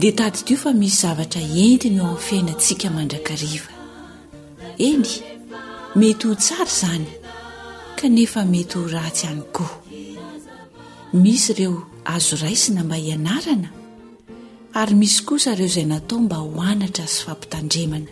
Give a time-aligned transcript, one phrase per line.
[0.00, 3.72] dia tady tio fa misy zavatra entinao any fiainantsika mandrakariva
[4.88, 5.08] eny
[5.98, 7.06] mety ho tsara izany
[7.98, 9.80] ka nefa mety ho ratsy hany koa
[11.12, 11.74] misy ireo
[12.04, 13.70] azo raisina mba hianarana
[14.80, 18.06] ary misy kosa ireo izay natao mba hoanatra sy fampitandremana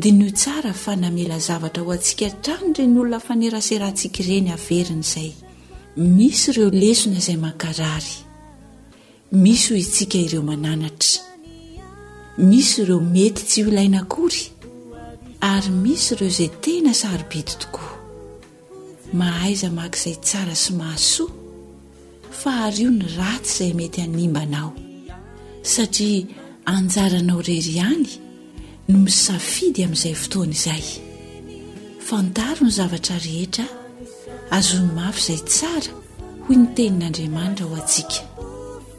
[0.00, 5.32] dia nyo tsara fa namela zavatra ho antsika trany re ny olona faneraserantsikiireny haverina izay
[6.16, 8.23] misy ireo lesona izay mankarary
[9.34, 11.22] misy hoy itsika ireo mananatra
[12.50, 14.40] misy ireo mety tsy ho ilaina kory
[15.52, 17.90] ary misy ireo izay tena sarobidy tokoa
[19.20, 21.32] mahaiza makizay tsara sy mahasoa
[22.40, 24.70] fa ar io ny ratsy izay mety hanimbanao
[25.74, 26.20] satria
[26.74, 28.06] anjaranao rery hany
[28.88, 30.84] no misafidy amin'izay fotoana izay
[32.08, 33.66] fantary no zavatra rehetra
[34.56, 35.90] azonymafy izay tsara
[36.44, 38.16] hoy ny tenin'andriamanitra ho antsika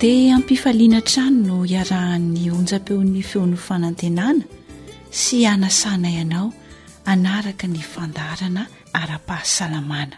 [0.00, 4.44] dia ampifaliana trany no iarahan'ny onjam-peon'ny feon'ny fanantenana
[5.16, 6.50] sy anasana ianao
[7.12, 8.64] anaraka ny fandarana
[9.00, 10.16] ara-pahasalamana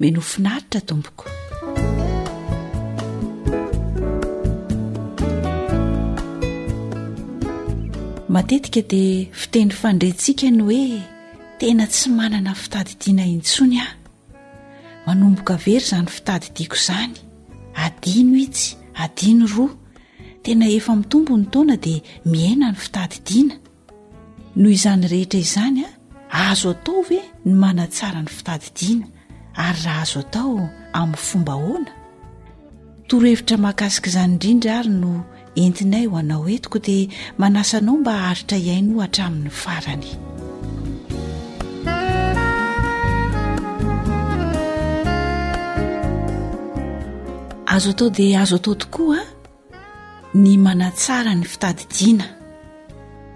[0.00, 1.24] menofinaritra tompoko
[8.34, 11.02] matetika dia fiteny fandrentsika ny hoe
[11.58, 13.94] tena tsy manana fitadidiana intsony aho
[15.06, 17.14] manomboka very izany fitadidiako izany
[17.84, 18.70] adino itsy
[19.04, 19.74] adiny roa
[20.44, 22.00] tena efa mitombo ny taona dia
[22.32, 23.54] miaina ny fitadidiana
[24.60, 25.90] noho izany rehetra izany a
[26.40, 29.06] ahazo atao ve ny manatsara ny fitadidiana
[29.64, 30.56] ary raha azo atao
[31.00, 31.92] amin'ny fomba hoana
[33.08, 35.12] torohevitra mahakasika izany indrindra ary no
[35.64, 40.08] entina ay ho anao etiko dia manasanao mba aharitra ihaino o hatramin'ny farany
[47.76, 49.28] azo atao dia azo atao tokoa a ah?
[50.42, 52.24] ny manatsara ny fitadidina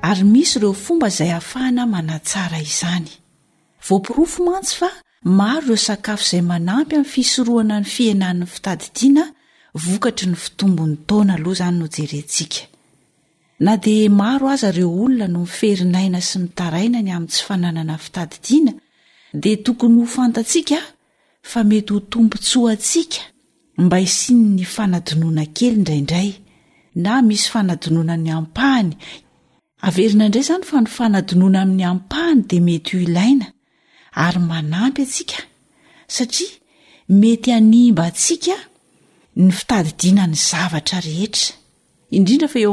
[0.09, 3.09] ary misy ireo fomba izay hafahana manatsara izany
[3.87, 4.89] voapirofo mantsy fa
[5.41, 9.25] maro ireo sakafo izay manampy ami'n fisoroana ny fianan'ny fitadidina
[9.87, 12.61] vokatry ny fitombony taona aloha izany nojerentsika
[13.65, 18.73] na dia maro aza reo olona no miferinaina sy mitarainany aminn tsy fananana fitadidina
[19.43, 20.81] dia tokony ho fantatsika
[21.51, 23.23] fa mety ho tompontso atsika
[23.85, 26.31] mba isiany ny fanadinoana kely indraindray
[27.05, 28.91] na misy fanadinoana ny ampahany
[29.87, 33.47] averina indray zany fa ny fanadinoana amin'ny ampahany de mety ho ilaina
[34.25, 35.41] ary manampy atsika
[36.17, 36.53] satria
[37.21, 38.57] mety animba atsika
[39.43, 42.71] ny fitadidiana ny zavrho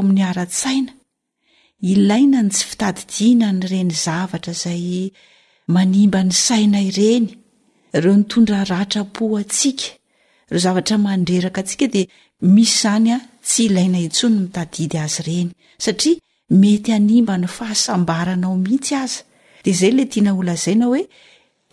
[1.91, 4.83] ilaina n tsy fitadidiana nyreny zavatra izay
[5.75, 7.25] manimba ny saina ireny
[7.95, 9.87] ireo ny tondra ratrapo atsika
[10.49, 12.07] ireo zavatra mandreraka antsika de
[12.41, 15.49] misy zany a tsy ilaina intsony mitadidy azy ireny
[15.83, 16.21] satria
[16.61, 19.21] mety hanimba ny fahasambaranao mihitsy aza
[19.63, 21.01] de zay ilay tiana olazaina hoe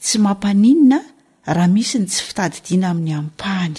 [0.04, 0.98] tsy mampaninina
[1.56, 3.78] raha misy ny tsy fitadidiana amin'ny ampany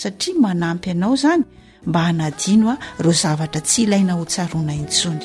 [0.00, 1.42] satria manampy anao zany
[1.88, 5.24] mba hanadino a ireo zavatra tsy ilaina ho tsaroana intsony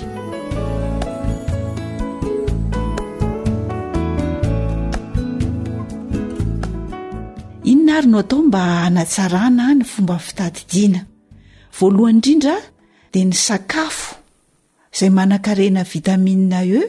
[7.86, 11.00] n ary no atao mba anatsarana ny fomba fitadidina
[11.78, 12.56] voalohany indrindra
[13.14, 14.10] de ny sakafo
[14.98, 16.84] zay manankarena vitaminia e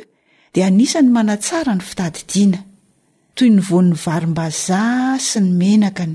[0.54, 2.60] de anisany manatsara ny fitadidiana
[3.36, 4.80] toy ny vonn'ny varom-baza
[5.28, 6.14] sy ny menakany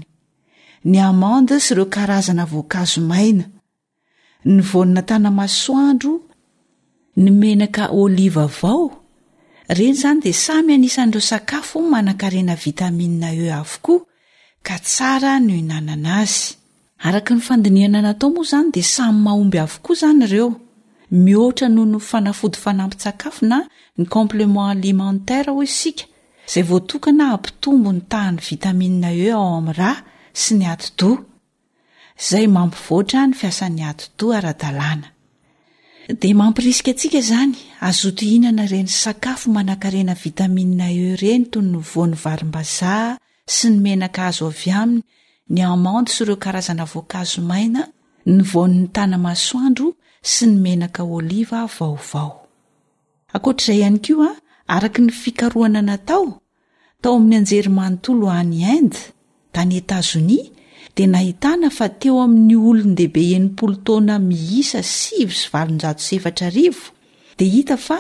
[0.92, 3.46] ny amanda sy ireo karazana vonkazo maina
[4.54, 6.14] ny vonna tanamasoandro
[7.22, 8.84] ny menaka oliva avao
[9.78, 13.68] reny zany de samy anisanreo sakafo manankarena vitaminina e oo
[14.68, 16.44] ka tsara no inanana azy
[17.06, 20.48] araka ny fandiniana natao moa izany dia samy mahomby avokoa izany ireo
[21.26, 23.58] mihoatra noho no fanafody fanampi-tsakafo na
[23.98, 26.04] ny complement alimentaira hoy isika
[26.50, 29.92] izay voatokana ampitombo ny tahany vitaminina e ao amin'n ra
[30.42, 31.12] sy ny ato-do
[32.22, 35.08] izay mampivoatra ny fiasan'ny ati-doa ara-dalàna
[36.22, 37.56] dea mampiriska atsika izany
[37.88, 43.06] azotohinana ireny sakafo manankarena vitaminina e reny toyny von'nyvarimbazaa
[43.48, 45.04] sy ny menaka azo avy aminy
[45.56, 47.82] ny amandsy ireo karazana voankazo maina
[48.36, 49.88] nyvon'ny tana masoandro
[50.32, 52.30] sy ny menaka oliva vaovao
[53.34, 54.36] ankoatr'izay ihany kio a
[54.76, 56.26] araka ny fikaroana natao
[57.02, 59.00] tao amin'ny anjery manotolo any inde
[59.54, 60.46] da ny etazonia
[60.98, 66.70] de nahitana fa teo amin'ny olony deibe eplo taona miisa srari
[67.40, 67.98] de hita fa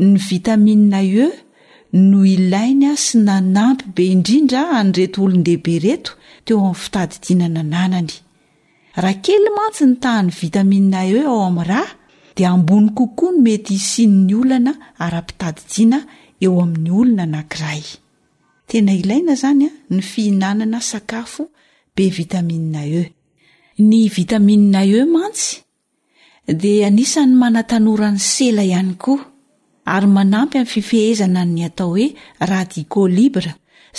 [0.00, 1.28] ny vitaminae e
[1.96, 6.12] no ilaina a sy nanampy be indrindra anyreto olondehibe reto
[6.46, 8.10] teo amin'ny fitadidianana nanany
[9.04, 11.80] raha kely mantsy ny tahany vitamina e ao amin'ny ra
[12.36, 14.72] dia ambony kokoa ny mety isian' ny olana
[15.04, 15.98] ara-pitadidiana
[16.44, 17.82] eo amin'ny olona nankiray
[18.70, 21.42] tena ilaina izany a ny fiinanana sakafo
[21.96, 23.04] be vitamina e
[23.88, 25.48] ny vitaminna e mantsy
[26.60, 29.24] dia anisan'ny manatanorany sela ihany koa
[29.94, 32.06] ary manampy amin'ny fifehezana ny atao hoe
[32.50, 33.52] radikôlibra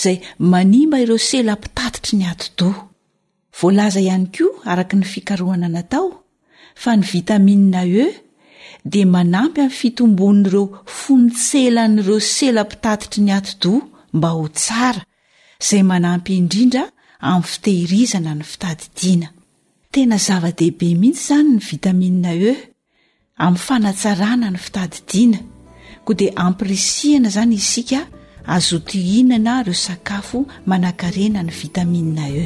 [0.04, 0.16] zay
[0.54, 2.82] manimba ireo selampitatitry ny ato-doa
[3.60, 6.08] voalaza ihany koa araka ny fikarohana natao
[6.82, 8.06] fa ny vitaminina e
[8.92, 10.66] dia manampy amin'ny fitombon'ireo
[11.00, 13.82] fonotselan'ireo selampitatitry ny ato-doa
[14.18, 15.02] mba ho tsara
[15.64, 16.84] izay manampy indrindra
[17.28, 19.28] amin'ny fitehirizana ny fitadidiana
[19.94, 22.54] tena zava-dehibe mihitsy izany ny vitaminina e
[23.44, 25.40] amin'ny fanatsarana ny fitadidiana
[26.08, 28.02] koa dia amprisiana zany isika
[28.56, 30.40] azotohinana reo sakafo
[30.70, 32.46] manan-karena ny vitaminina e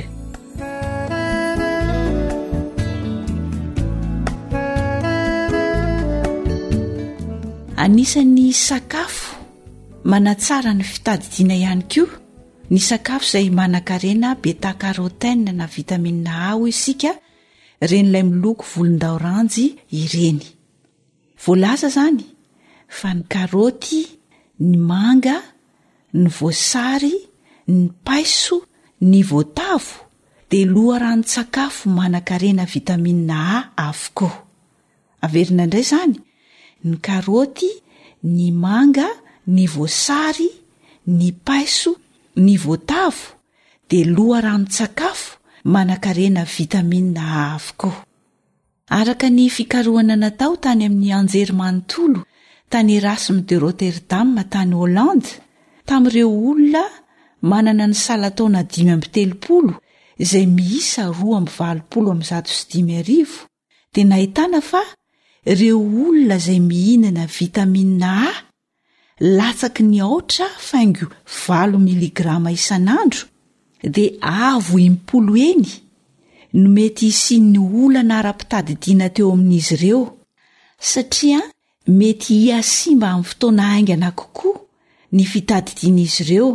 [7.84, 9.30] anisan'ny sakafo
[10.12, 12.16] manatsara ny fitadidiana ihany koa
[12.74, 17.12] ny sakafo izay manan-karena beta caroten na vitaminia a o isika
[17.84, 19.66] irenyilay miloko volondaoranjy
[20.00, 20.40] ireny
[21.46, 22.26] volasa zany
[22.98, 24.02] fa ny karoty
[24.68, 25.38] ny manga
[26.20, 27.14] ny voasary
[27.74, 28.58] ny paiso
[29.10, 29.94] ny voatavo
[30.52, 33.40] de loha rano-tsakafo manankarena vitaminia
[33.72, 34.36] a avokoao
[35.26, 36.16] averina indray zany
[36.88, 37.70] ny karoty
[38.36, 39.08] ny manga
[39.56, 40.50] ny voasary
[41.18, 41.92] ny paiso
[42.44, 43.26] ny voatavo
[43.90, 45.30] de loha rano-tsakafo
[45.74, 47.96] manankarena vitamina a avokoa
[48.98, 52.20] araka ny fikarohana natao tany amin'ny anjery manontolo
[52.72, 55.30] tany rasymy de roterdama tany hollandy
[55.88, 56.84] tamiy'ireo olona
[57.52, 59.74] manana ny sala tao na dimy mteloolo
[60.24, 63.20] izay miisa roa amvaoolomzasy dim ri
[63.94, 64.82] dia nahitana fa
[65.54, 68.42] ireo olona izay mihinana vitamiia a
[69.38, 71.06] latsaky ny aotra faingo
[71.46, 73.24] valo miligrama isan'andro
[73.96, 74.14] dia
[74.52, 75.68] avo imolo eny
[76.60, 80.02] no mety isi ny olana ara-pitadidiana teo amin'izy ireo
[80.92, 81.42] satria
[81.88, 84.62] mety hia simba amin'ny fotoana aingana kokoa
[85.12, 86.52] ny fitadidianaizy ireo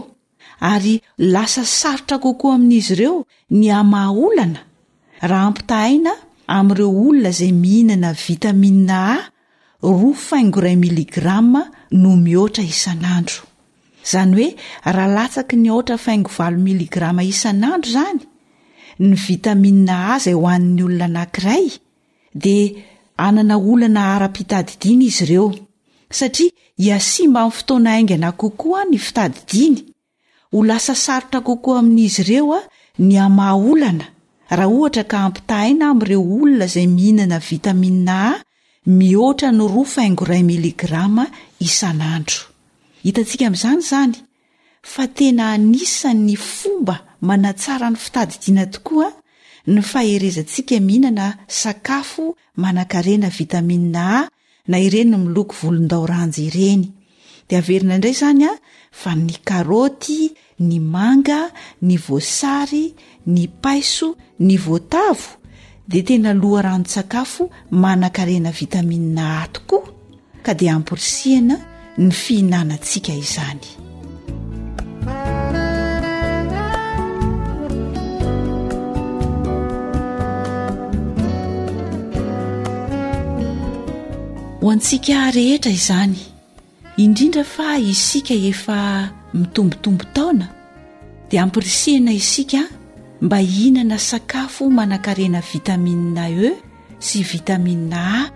[0.61, 4.61] ary lasa sarotra kokoa amin'izy ireo ny hamaha olana
[5.29, 6.13] raha ampitahaina
[6.57, 9.21] amin'ireo olona izay mihinana vitamia a
[10.01, 11.63] roa faingo ray miligrama
[12.01, 13.43] no mihoatra isan'andro
[14.07, 14.49] izany hoe
[14.97, 18.21] rahalatsaky ny oatra faingo valo miligrama isanandro izany
[19.05, 21.67] ny vitamia a izay hoan'ny olona nankiray
[22.43, 22.69] dia
[23.17, 25.47] anana olana hara-pitadidiny izy ireo
[26.19, 26.51] satria
[26.83, 29.77] hiasimba am fotoana aingana kokoa a ny fitadidiny
[30.53, 32.61] ho lasa sarotra kokoa amin'izy ireo a
[32.99, 34.07] ny hamay olana
[34.59, 38.41] raha ohatra ka ampitahina amyireo olona izay mihinana vitamia a
[39.01, 41.25] mihoatra no ro faingoray miligrama
[41.69, 42.43] isan'andro
[43.07, 44.15] hitantsika ami'izany zany
[44.93, 46.95] fa tena hanisany fomba
[47.29, 49.09] manatsarany fitadidiana tokoa
[49.67, 54.29] ny faherezantsika mihinana sakafo manan-karena vitaminia a
[54.71, 56.83] na ireny miloko volondaoranjy ireny
[57.49, 58.53] dia averina indray zany a
[59.01, 60.31] fa ny karoty
[60.69, 61.51] ny manga
[61.87, 62.95] ny voasary
[63.27, 64.09] ny paiso
[64.47, 65.31] ny voatavo
[65.91, 69.91] dea tena loharano sakafo manankarena vitamiia a tokoa
[70.45, 71.55] ka dia ampirisiana
[71.99, 73.86] ny fihinanantsika izany
[84.67, 86.17] ho antsika rehetra izany
[87.03, 88.79] indrindra fa isika efa
[89.39, 90.47] mitombotombo taona
[91.31, 92.61] dia ampirisihana isika
[93.25, 96.51] mba hihinana sakafo manan-karena vitaminina e
[97.07, 98.31] sy vitaminia a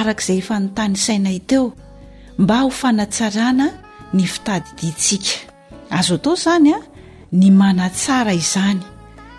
[0.00, 1.64] araka izay efa notany saina iteo
[2.40, 3.66] mba ho fanatsarana
[4.16, 5.34] ny fitadidintsika
[5.98, 6.80] azo atao izany a
[7.38, 8.80] ny manatsara izany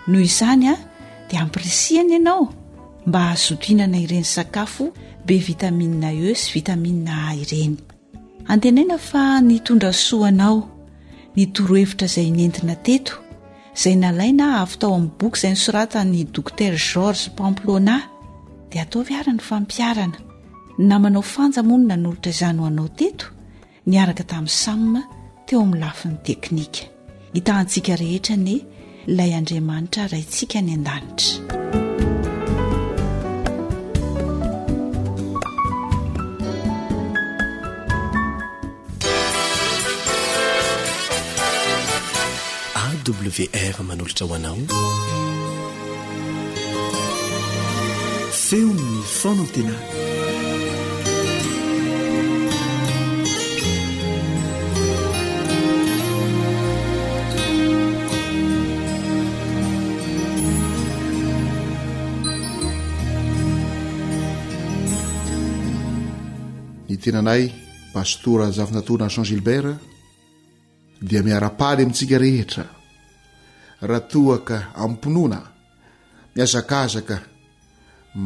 [0.08, 0.74] noho izany a
[1.28, 2.42] dia ampirisihana ianao
[3.06, 4.86] mba hazotoinana ireny sakafo
[5.28, 7.74] be vitaminena esy vitamina a ireny
[8.52, 10.58] antenaina fa nitondra soaanao
[11.36, 13.14] nitorohevitra izay nentina teto
[13.76, 17.96] izay nalaina avy tao amin'ny boky izay nysoratany dokoter georges pamplona
[18.70, 20.18] dia ataovy ary ny fampiarana
[20.90, 23.24] namanao fanjamonina nyolotra izanyho anao teto
[23.88, 25.00] ny araka tamin'ny samma
[25.46, 26.82] teo amin'ny lafiny teknika
[27.36, 28.54] hitahntsika rehetra ny
[29.10, 31.77] ilay andriamanitra raintsika ny an-danitra
[43.12, 44.58] wr manolotra hoanao
[48.40, 48.82] feonn
[49.20, 49.76] fonantena
[66.88, 67.52] ny tenanay
[67.92, 69.76] pastoura zafintatoana jan gilbert
[71.08, 72.66] dia miarapaly amintsika rehetra
[73.86, 75.38] rahatohaka amimpinoana
[76.36, 77.16] miazakazaka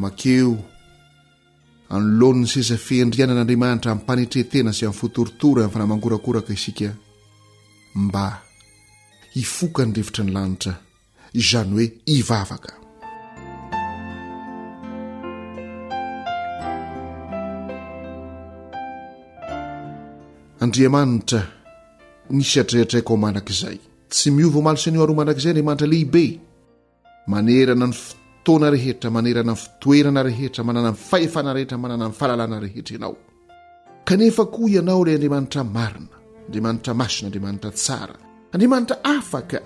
[0.02, 0.54] makeo
[1.94, 6.88] anoloanin'ny sezafiindrianan'andriamanitra minympanetretena sy amin'ny fotoritora miny fanamangorakoraka isika
[8.02, 8.26] mba
[9.36, 10.72] hifokany rivotra ny lanitra
[11.40, 12.72] izany hoe hivavaka
[20.64, 21.40] andriamanitra
[22.36, 23.78] misy atreitraiko ao manrak'izay
[24.12, 26.24] tsy miovao malosa nyio aroa mandrak'izay andriamanitra lehibe
[27.32, 32.58] manerana ny fitoana rehetra manerana ny fitoerana rehetra manana ny fahefana rehetra manana ny fahalalana
[32.66, 33.14] rehetra ianao
[34.08, 38.14] kanefa koa ianao lay andriamanitra marina andriamanitra masona andriamanitra tsara
[38.52, 39.58] andriamanitra afaka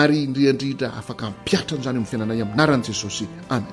[0.00, 3.24] ary indriandritra afaka ampiatrany zany m'ny fiananay aminaran' jesosy
[3.56, 3.70] ame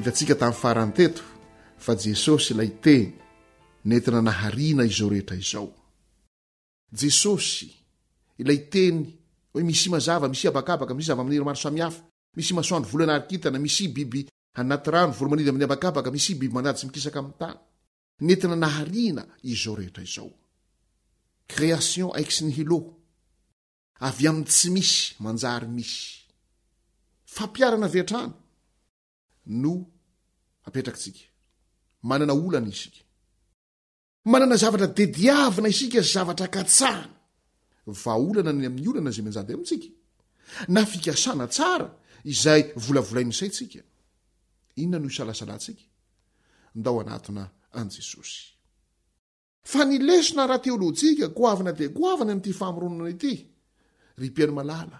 [0.07, 0.23] eso
[0.65, 0.91] aenean
[4.83, 4.85] o
[6.93, 7.67] eheojesosy
[8.41, 8.99] ilay teny
[9.53, 12.01] hoe misy mazava misy abakabaka misy zava-manirymaro samiafa
[12.37, 14.21] misy masoandro volnarikitana misy biby
[14.59, 17.57] anaty rano volomaniry amin'ny abakabaka misy biby mandady tsy mikisaka ami'ny tany
[18.27, 22.79] nentina naharina izao rehetra izaoréaion ak s nyila
[24.05, 24.07] a
[24.45, 26.22] tsy misy njary misy
[27.37, 28.33] fampiarana vehatrana
[29.63, 29.73] no
[30.67, 31.23] apetrakatsika
[32.09, 32.99] manana olana isika
[34.33, 37.17] manana zavatra dediavina isika zavatra katsaahana
[38.03, 39.89] vaolana ny amin'ny olana zay mianjady amintsika
[40.75, 41.87] na fikasana tsara
[42.33, 43.81] izay volavolainy saintsika
[44.81, 45.83] inona no isalasalantsika
[46.79, 47.43] ndao anatona
[47.79, 48.35] an jesosy
[49.71, 53.33] fa nylesona raha teolôjika goavina dia goavana amin'ity famoronona ity
[54.19, 54.99] ry piano malala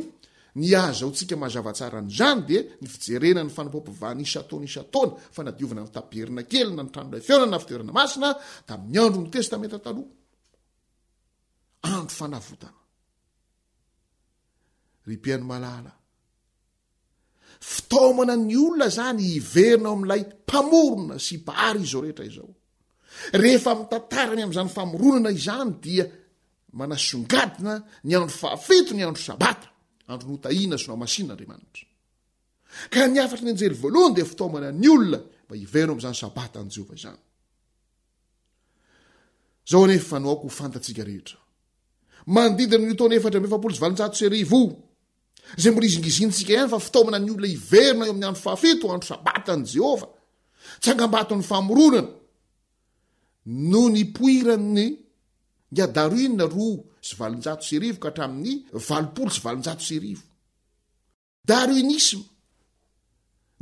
[0.61, 5.83] ny ahzaotsika mahazavatsara any izany de ny fijerena ny fanampompivanais ataona is ataona fa nadiovina
[5.87, 8.29] ny taberina kely na ny tranoilay feona na fitoerana masina
[8.67, 10.11] da miandro ny testameta taloha
[11.97, 12.81] andro fanavotana
[15.09, 15.93] repihany malala
[17.61, 22.51] fitaomana ny olona zany iverinao am'n'ilay mpamorona sy pahary izao rehetra izao
[23.35, 26.07] rehefa mitantaraany am'izany famoronana izany dia
[26.73, 29.69] manasongadina ny andro fahafeto ny andro sabata
[30.07, 31.85] andro notahiana sonao mainn'dramaitra
[32.95, 36.91] ka ny afatry ny anjely voalohany de fitaomana ny olona mba iverna oam'izany sabata anjeov
[39.69, 40.99] znyoeno akofntk
[42.39, 44.79] ehetranina n tony efrflos
[45.57, 49.09] zay mbola izingizintsika ihany fa fitaomana ny olona iverona eo amin'ny andro fahafito ho andro
[49.11, 50.11] sabataan' jehovah
[50.81, 52.11] tsy hangambato n'ny famoronana
[53.71, 54.87] no ny poiranny
[55.73, 58.53] ny adaruina roa sy valinjato serivo ka hatramin'ny
[58.89, 60.23] valopolo sy valinjato syrivo
[61.49, 62.25] daruinisme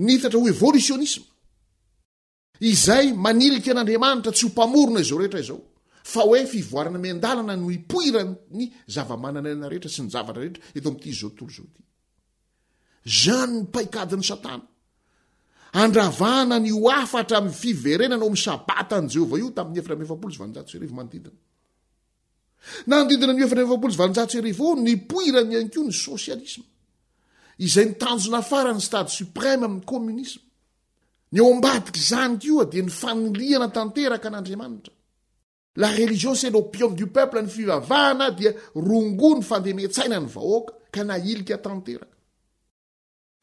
[0.05, 1.27] ny hitatra ho evôlitiônisma
[2.73, 5.61] izay manilika an'andriamanitra tsy ho mpamorona zao rehetra zao
[6.15, 7.87] aoe fivoran mendalanan i ny
[13.07, 14.65] vanypaikadin'ny satana
[15.83, 17.51] andravana ny o afatra my
[18.07, 21.33] ennaabateo ta'oainyetoljato
[24.69, 26.67] o npoiranyianyko ny sosialisma
[27.67, 30.43] izay nytanjona farany stad suprema amin'ny kômnisma
[31.33, 34.96] ny o ambadika zany koa de ny fanoliana tanteraka an'andriamanitra
[35.77, 41.59] l reiion selopiume du pepla ny fivavahana dia rongo ny fandehmetsaina ny vahoaka ka nailika
[41.61, 42.17] tanteraka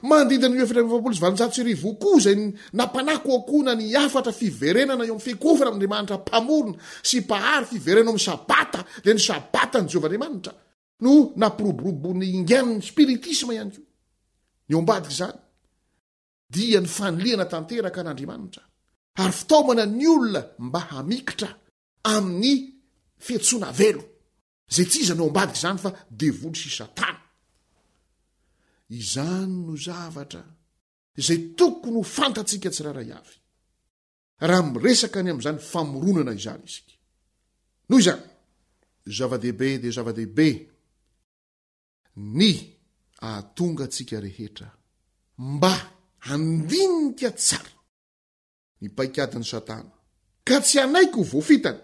[0.02, 2.36] mandidiny o zay
[2.72, 9.86] nampanakoakoona ny afatra fiverenana eoa'fikofana aanamaitra mpamorona sy pahary fiverenana a'y sabata de ny sabatany
[9.88, 10.52] jeovndriamanitra
[11.02, 13.82] no nampiroborobony inganny spiritisma iany ko
[14.70, 15.32] nyombadia zny
[16.50, 18.62] dia ny fanoliana tanteraka n'andriamanitra
[19.22, 21.48] ary fitaomana ny olona mba haitra
[22.12, 22.72] amin'ny
[23.24, 24.02] fihetsona velo
[24.74, 25.90] zay tsy izano ambadika zany fa
[26.20, 27.22] devolo sy i satana
[29.00, 30.42] izany no zavatra
[31.26, 33.36] zay tokony ho fantatsika tsiraharay avy
[34.48, 36.92] raha miresaka any am'izany famoronana iza rizika
[37.88, 38.24] noho zany
[39.16, 40.48] zava-dehibe de zava-dehibe
[42.38, 42.50] ny
[43.26, 44.68] ahatonga atsika rehetra
[45.54, 45.74] mba
[46.32, 47.74] andinika tsara
[48.80, 49.92] ny paikadiny satana
[50.46, 51.83] ka tsy anaiky ho voafitany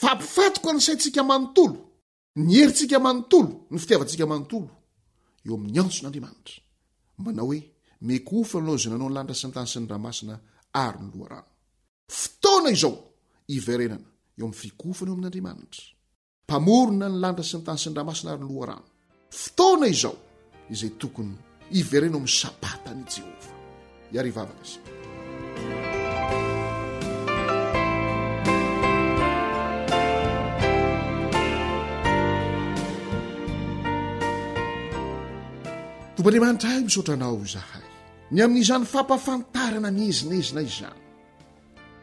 [0.00, 1.78] fampifatoko ny saintsika manontolo
[2.44, 4.70] ny herintsika manontolo ny fitiavantsika manontolo
[5.46, 6.56] eo amin'ny antson'andriamanitra
[7.24, 7.60] manao hoe
[8.08, 10.34] mekofany lo zay nanao ny lanitra sy ny tany siny ramasina
[10.84, 11.50] ary ny loharano
[12.20, 12.94] fotoana izao
[13.56, 14.08] iverenana
[14.38, 15.84] eo ami'ny fikofana o ami'n'andriamanitra
[16.46, 18.86] mpamorona ny lanitra sy ny tany siny rahamasina ary ny loharano
[19.42, 20.14] fotoana izao
[20.74, 21.34] izay tokony
[21.80, 23.48] iverenana oamin'ny sabata n' jehova
[24.14, 24.76] iary vavaka za
[36.22, 37.82] tomba anramanitra hay misaotranao zahay
[38.34, 40.98] ny amin'n'izany fampafantarana ni hezinezina izany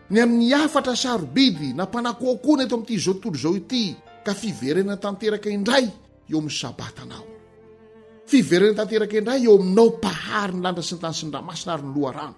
[0.09, 3.83] ny amin'ny afatra sarobiby nampanakoakohana to ami''ity zao tontolo zao ity
[4.25, 5.85] ka fiverenan tanteraka indray
[6.31, 7.25] eo am'ny sabatnao
[8.23, 12.35] fverentae inray eo ainaompahary ny lantra sy ny tan snrahmasin arnylorano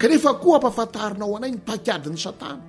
[0.00, 2.64] kanefa koa ampahafantarinao anay ny pakiadin'ny satana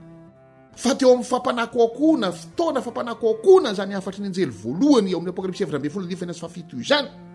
[0.84, 7.27] fa teo amin'ny fampanakoakona ftaona fampanakoakohna zany afatra ny anjely voalohany eo ami'y apristafolefny ayfaftzany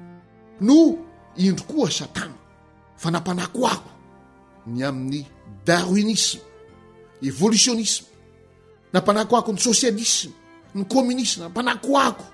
[0.63, 1.05] no
[1.37, 2.35] indro koa satany
[3.03, 3.91] fa nampanakoako
[4.73, 5.23] ny amin'ny
[5.67, 6.43] darwinisma
[7.29, 8.07] evôlitiônisma
[8.95, 10.33] nampanakoako ny sosialisma
[10.77, 12.25] ny kôminisma nampanakoako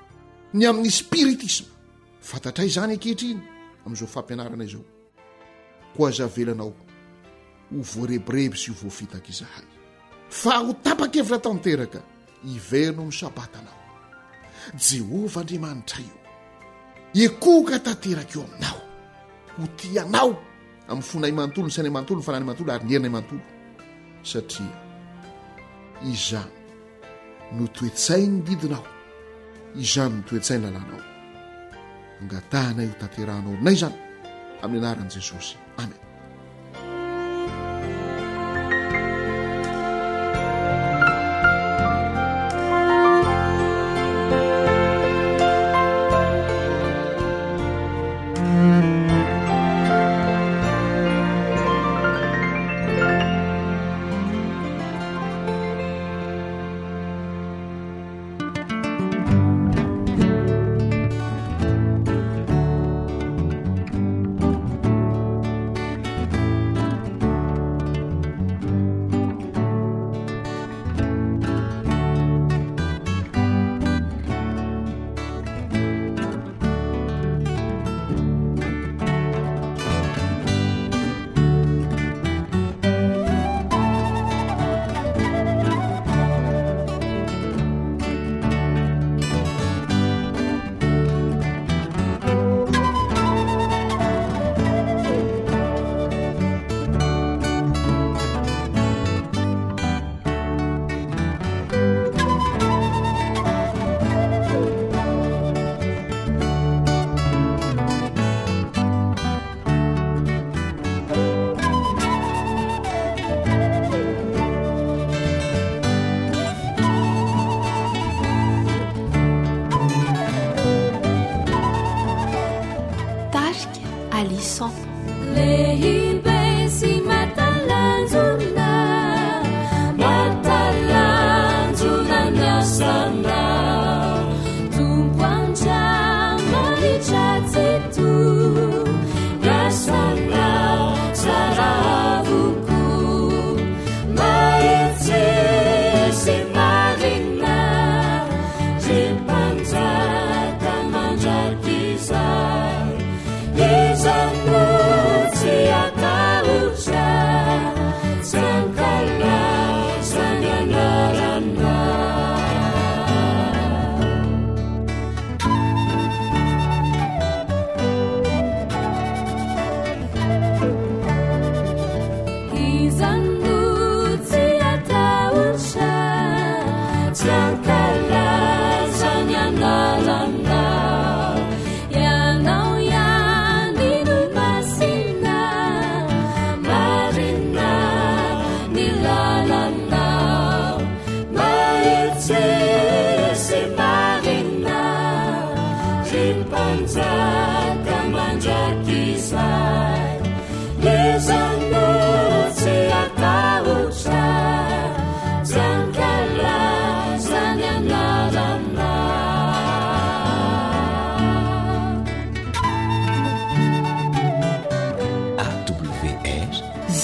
[0.57, 1.71] ny amin'ny spiritisma
[2.29, 3.43] fantatray izany akehitriny
[3.85, 4.85] amin'izao fampianarana izao
[5.97, 6.73] ko a zavelanao
[7.73, 9.67] ho voarebireby sy ho voafitaky izahay
[10.41, 12.01] fa ho tapa-kevitra tanteraka
[12.55, 13.81] iveino ami' sabataanao
[14.87, 16.17] jehovah andriamanitra io
[17.15, 18.79] e kooka tanteraka io aminao
[19.59, 20.31] ho tianao
[20.89, 23.41] amin'y foinay manotolo sainay mantolo ny fananay mantolo ary ny herinay manotolo
[24.31, 24.77] satria
[26.13, 26.49] izan
[27.57, 28.85] notoetsai ny didinao
[29.83, 31.03] izany no toetsai ny lalànao
[32.21, 33.97] angatanay ho tanterahnao aminay zany
[34.63, 36.08] amin'ny anaran'i jesosy amen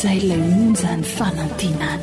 [0.04, 1.98] 在雷屋咱发能地南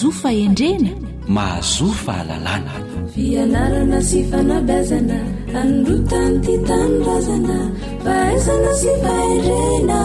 [0.00, 0.90] zofaendrena
[1.36, 2.74] mahazofa lalana
[3.14, 5.18] fianarana sy fanabazana
[5.60, 7.58] androtany ty tanorazana
[8.04, 9.98] fa asana sy fahendrena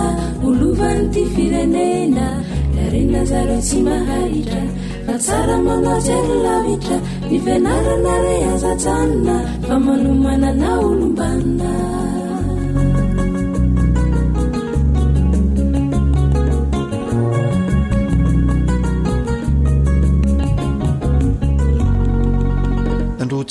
[0.48, 2.28] olovan'ny ty firenena
[2.86, 4.64] arena zara tsy mahaitra
[5.06, 6.98] fa tsara manatsyny lavitra
[7.30, 9.36] nifianarana re azatsanona
[9.68, 11.74] fa manomanana olombanina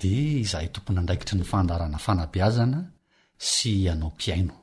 [0.00, 2.80] dia izahay tompony andraikitry ny fandarana fanabiazana
[3.48, 4.54] sy ianao m-piaino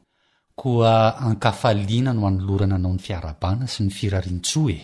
[0.60, 4.78] koa ankafaliana no hanolorana anao ny fiarabana sy ny firarintsoe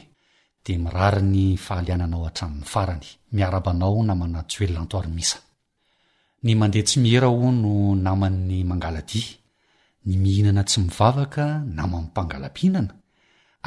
[0.66, 5.38] dia mirari ny fahaliananao hatramin'ny farany miarabanao namana tsy oelona anto arimisa
[6.44, 7.74] ny mandeha tsy miera ho no
[8.06, 9.30] namann'ny mangaladia
[10.08, 11.46] ny mihinana tsy mivavaka
[11.78, 12.94] naman'ny mpangala-pihinana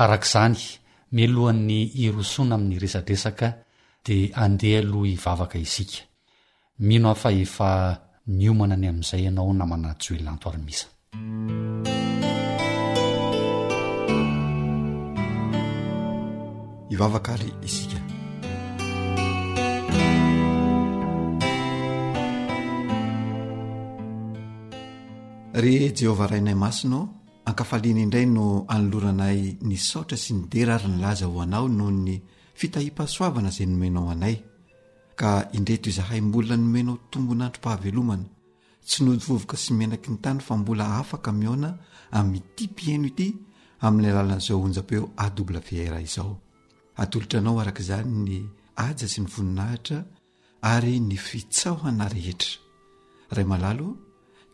[0.02, 0.58] arak'izany
[1.16, 3.46] milohan'ny irosoana amin'ny resadresaka
[4.04, 6.10] dia andeha loh hivavaka isika
[6.78, 10.86] mino hafa efa niomana any amin'izay ianao namanatsy oelnanto arimisa
[16.94, 17.98] ivavaka ry isika
[25.62, 27.00] ry jehovah rainay masino
[27.48, 32.14] ankafaliana indray no anoloranay ny saotra sy ny dera ary nylaza ho anao noho ny
[32.58, 34.36] fitahim-pahsoavana zay nomenao anay
[35.52, 38.24] indreto izahay mbola nomenao tombo natro-pahavelomana
[38.86, 41.70] tsy novovoka sy menaky ny tany fa mbola afaka miona
[42.10, 43.28] amty piano ity
[43.86, 44.70] am'y alalan'oo
[47.02, 47.36] awotr
[47.70, 48.36] aozany ny
[48.84, 49.98] aa sy nyvninahtra
[50.62, 53.78] ary ny fitsaohanarehetra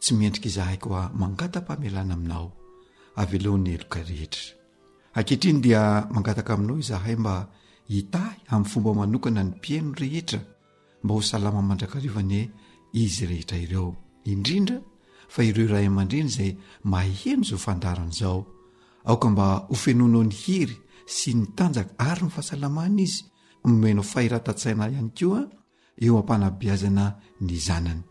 [0.03, 3.79] tsy mienrikzhaykoa mangata-pamialana aminaon'yeo
[4.09, 4.35] reher
[5.21, 7.35] etrny dia atk aminao zahay mba
[7.99, 10.31] itahy amfombamanokana ny pinorher
[11.03, 12.41] mba ho salama mandrakarivaane
[12.93, 14.79] izy rehetra ireo indrindra
[15.29, 18.47] fa ireo rahaman-driny zay maheno zao fandarany zao
[19.05, 23.25] aoka mba ofenonao ny hiry sy ny tanjaka ary nyfahasalamana izy
[23.65, 25.43] menao fahiratasaina ihany koa
[26.03, 27.05] eo ampanabeazana
[27.41, 28.03] ny zanany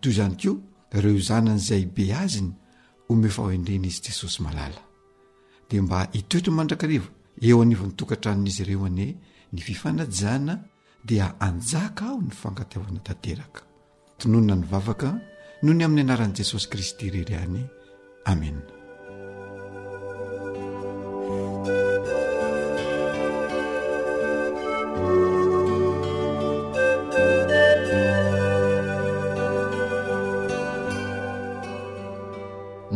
[0.00, 0.50] toy zany ko
[0.96, 2.52] ireo zanany zay be aziny
[3.12, 4.80] omefa oendreny izy jesosy malala
[5.68, 6.98] de mba itoeryy mandrakai
[7.48, 8.98] eoanytokatrann'izy ireoan
[9.52, 10.54] ny fifanajana
[11.02, 13.62] dia anjaka aho ny fangateho an'ny tanteraka
[14.22, 15.10] tononona ny vavaka
[15.66, 17.58] nohony amin'ny anaran'i jesosy kristy reryany
[18.30, 18.62] amea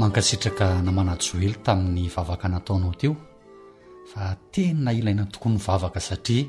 [0.00, 3.14] mankasitraka namanat joely tamin'ny vavaka nataonao teo
[4.10, 4.22] fa
[4.54, 6.46] teny na ilaina tokony vavaka satria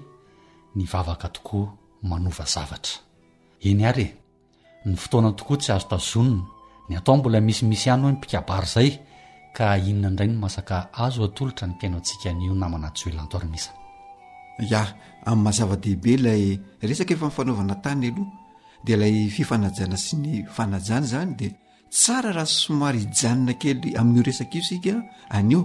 [0.77, 1.67] ny vavaka tokoa
[2.09, 2.97] manova zavatra
[3.69, 4.07] eny ary
[4.83, 6.41] e ny fotoana tokoa tsy azo tazonona
[6.89, 8.89] ny atao mbola misimisy hany hoe mimpikabary izay
[9.55, 13.77] ka inona indray ny masaka azo atolotra ny mpiaino antsika n'io namana tsy oelanto arymisany
[14.67, 14.81] ia
[15.29, 16.43] amin'ny mahazava-dehibe ilay
[16.87, 18.31] resaka efa n fanaovana tany aloha
[18.85, 21.51] dia ilay fifanajana sy ny fanajana zany dia
[21.93, 24.93] tsara raha somary hijanina kely amin'io resaka io sika
[25.37, 25.61] anio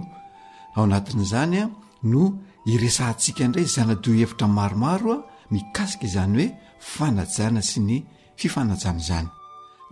[0.75, 1.69] ao anatin'izany a
[2.11, 2.21] no
[2.65, 7.97] iresahntsika indray zanadio hevitra maromaro a ny kasika izany hoe fanajana sy ny
[8.39, 9.27] fifanajana zany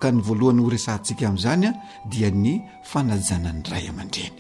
[0.02, 1.72] ka ny voalohan'ny ho resahantsika amin'izany a
[2.12, 2.52] dia ny
[2.90, 4.38] fanajanany ray aman-dreny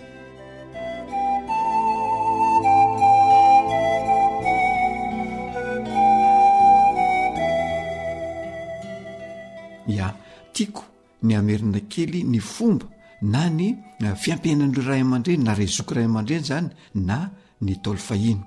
[9.97, 10.07] ya
[10.53, 10.83] tiako
[11.25, 12.85] ny hamerina kely ny fomba
[13.21, 13.67] na ny
[14.03, 17.17] eh, fiampiainanyro ray aman-dreny na re zokyray aman-dreny zany na
[17.61, 18.45] ntaino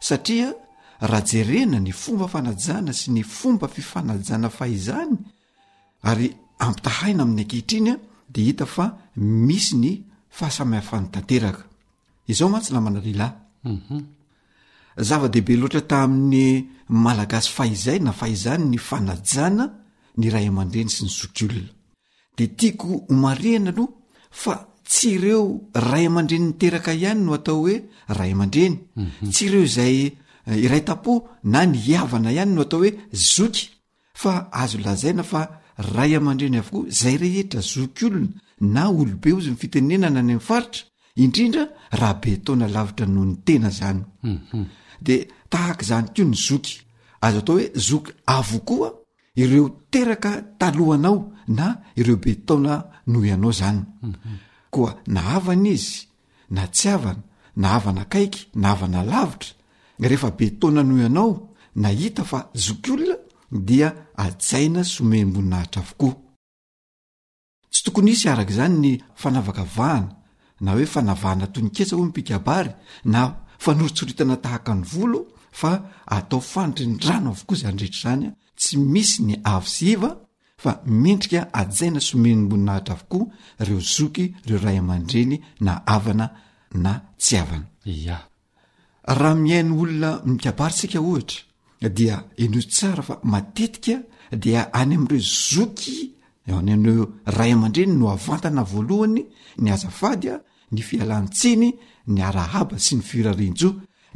[0.00, 0.52] satria
[1.00, 5.16] raha jerena ny fomba fanajana sy ny fomba fifanajana fahizany
[6.10, 6.28] ary
[6.64, 7.94] ampitahaina amin'ny ankehitrinya
[8.34, 8.84] dehita fa
[9.48, 9.92] misy ny
[10.36, 11.58] fahasamihafany taets
[13.74, 13.98] mhm.
[15.08, 16.46] zava-deibe loatra tamin'ny
[16.88, 19.64] malagasy faizay na fahizany ny fanajana
[20.20, 21.70] ny ra man-dreny sy ny zokolona
[22.36, 23.92] de tiako omariana aloha
[24.42, 24.54] fa
[24.88, 27.76] tsy ireo ray aman-dreny nyteraka ihany no atao hoe
[28.18, 29.30] ray aman-dreny mhm.
[29.32, 29.96] tsy ireo zay
[30.48, 31.12] eh, iray tapo
[31.52, 32.90] na ny hiavana ihany no atao hoe
[33.34, 33.64] zoky
[34.22, 35.40] fa azo lazaina fa
[35.96, 38.28] ray aman-dreny avokoa zay rehetra zoky olona
[38.74, 40.84] na olobe ozy ny fitenenana any ami'n faritra
[41.22, 41.62] indrindra
[41.98, 44.64] raha betaona lavitra noho ny tena zany mhm.
[45.06, 45.16] de
[45.52, 46.74] tahaka zany ko ny zoky
[47.26, 48.88] azo atao hoe zoky avokoa
[49.36, 51.18] ireo teraka talohanao
[51.58, 51.64] na
[52.00, 52.74] ireo be taona
[53.06, 54.45] noho ihanao zany mhm.
[54.70, 56.06] koa na avana izy
[56.56, 57.22] na tsy avana
[57.60, 59.54] na avana akaiky na avana lavitra
[60.00, 61.32] rehefa betona noho ianao
[61.82, 63.16] nahita fa zok olona
[63.68, 63.88] dia
[64.24, 66.14] ajaina somey mboninahitra avokoa
[67.72, 70.10] tsy tokony isy araka izany ny fanavakavahana
[70.64, 72.70] na hoe fanavahana toy niketsa ho mipikabary
[73.12, 73.20] na
[73.64, 75.20] fanoritsoritana tahaka ny volo
[75.60, 75.70] fa
[76.16, 80.10] atao fanitry ny rano avokoa za nyrehetra zany a tsy misy ny avosiva
[80.62, 83.26] fa mendrika ajaina someny mboninahatra avokoa
[83.66, 86.26] reo zoky reo ray aman-dreny na avana
[86.74, 87.66] na tsy avana
[88.14, 91.40] a raha mihainy olona mikabary sika ohatra
[91.96, 93.94] dia eneo tsara fa matetika
[94.44, 95.94] dia any am'ireo zoky
[96.48, 97.04] enyaneo
[97.36, 99.22] ray aman-dreny no avantana voalohany
[99.62, 100.34] ny azafadya
[100.72, 101.68] ny fialan'ny tsiny
[102.14, 103.68] ny arahaba sy ny firarinjo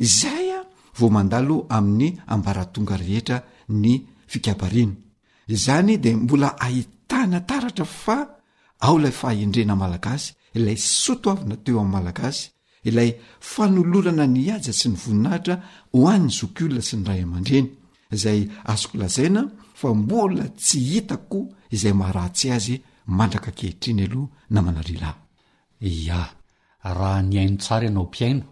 [0.04, 0.60] izay a
[0.98, 3.36] vo mandalo amin'ny ambaratonga rehetra
[3.82, 3.92] ny
[4.32, 4.94] fikabaiany
[5.50, 8.16] izany dia mbola ahitana taratra fa
[8.86, 12.42] ao ilay fahhendrena malagasy ilay sotoavina teo amin'n malagasy
[12.88, 13.10] ilay
[13.52, 15.54] fanolorana ny aja sy ny voninahitra
[15.92, 17.68] ho any zok olona sy ny ray aman-dreny
[18.16, 18.40] izay
[18.72, 19.42] azoko lazaina
[19.80, 21.38] fa mbola tsy hitako
[21.74, 22.74] izay maharatsy azy
[23.18, 28.46] mandraka kehitriny aloha namanarelahy a raha nyaino tsara ianao mpiaino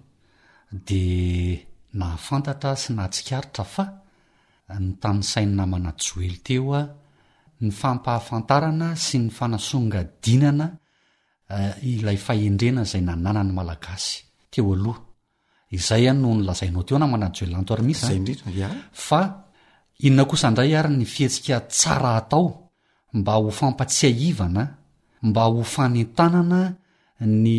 [0.86, 1.60] dia
[1.98, 3.84] nahafantatra sy nahatsikaritra fa
[4.76, 6.82] ny tanisainnamana joely teoa
[7.64, 10.66] ny fampahafantarana sy ny fanasongadinana
[11.88, 14.96] iyendrn zay nannany lagaaootnn
[19.98, 22.46] inon sadrayry ny fihetsika tsara atao
[23.12, 24.64] mba ho fampatsiaivana
[25.24, 26.60] mba ho fanentanana
[27.42, 27.56] ny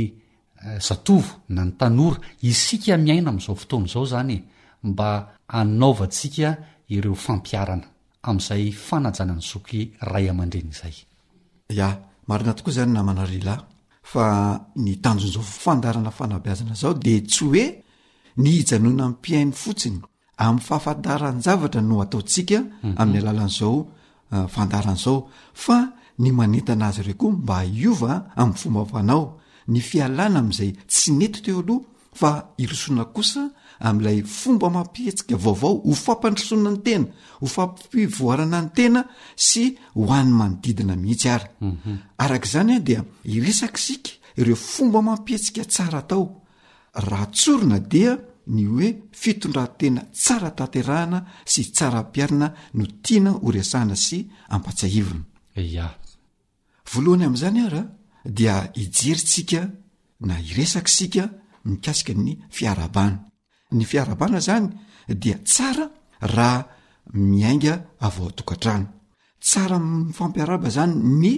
[0.65, 2.08] eh, ztv na ny tno
[2.50, 4.39] isika miaina am'zaofotnzao zany e.
[4.88, 5.10] mba
[5.48, 6.50] anaovatsika
[6.97, 7.88] reofampiarana
[8.23, 10.95] am'zay fanajanany zoky raya-renyzay
[11.80, 11.89] a
[12.30, 13.62] marina tokoa zany namanarelahy
[14.12, 14.25] fa
[14.84, 17.63] ny tanjon'zao fandarana fanabiazanazao de tsy hoe
[18.41, 19.99] ny hijanoana ny piainy fotsiny
[20.38, 22.95] amin'ny fahafandaranjavatra no ataotsika mhm.
[23.02, 23.75] amin'ny alalan'izao
[24.34, 25.17] ah, fandaran'izao
[25.63, 25.78] fa
[26.21, 29.23] ny manetana azy ire koa mba iova amin'ny fombapanao
[29.71, 31.86] ny fialana amin'izay tsy nety teo aloha
[32.19, 32.30] fa
[32.63, 33.43] irosona kosa
[33.80, 37.08] am'lay fomba mampietsika vaovao ho fampandrisona ny tena
[37.42, 39.06] hofampivoananenyeasieo
[41.62, 41.98] mhm.
[44.56, 48.18] fomba mampietsika saoahatsona dea
[48.54, 48.88] ny oe
[49.22, 54.08] fitondratena tsara taterahana sy tsara ampiarina no tiana osana s
[56.98, 57.62] oya'zany
[58.26, 59.62] ad iesika
[60.28, 61.24] na iresak sika
[61.65, 63.19] mikasika ny fiaraana
[63.72, 64.70] ny fiarabana zany
[65.08, 65.86] dia tsara
[66.22, 66.65] raha
[67.13, 67.74] miainga
[68.08, 68.88] avao atokantrano
[69.48, 71.32] tsara mifampiaraba zany ny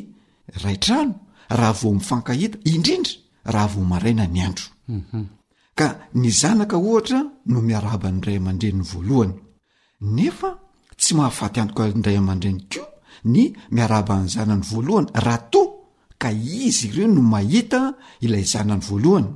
[0.64, 1.14] raitrano
[1.60, 3.14] raha vo mifankahita indrindra
[3.54, 5.26] raha vo maraina ny andro mhm.
[5.80, 5.88] ka
[6.22, 7.20] ny zanaka ohatra
[7.52, 9.34] no miaraaba ny iray aman-dreniny voalohany
[10.16, 10.50] nefa
[11.00, 12.84] tsy mahafatyantoka ndray aman-dreny ko
[13.34, 13.42] ny
[13.76, 15.76] miarahbany zanany voalohany raha toa
[16.22, 16.30] ka
[16.66, 17.82] izy ireo no mahita
[18.26, 19.30] ilay zanany voalohany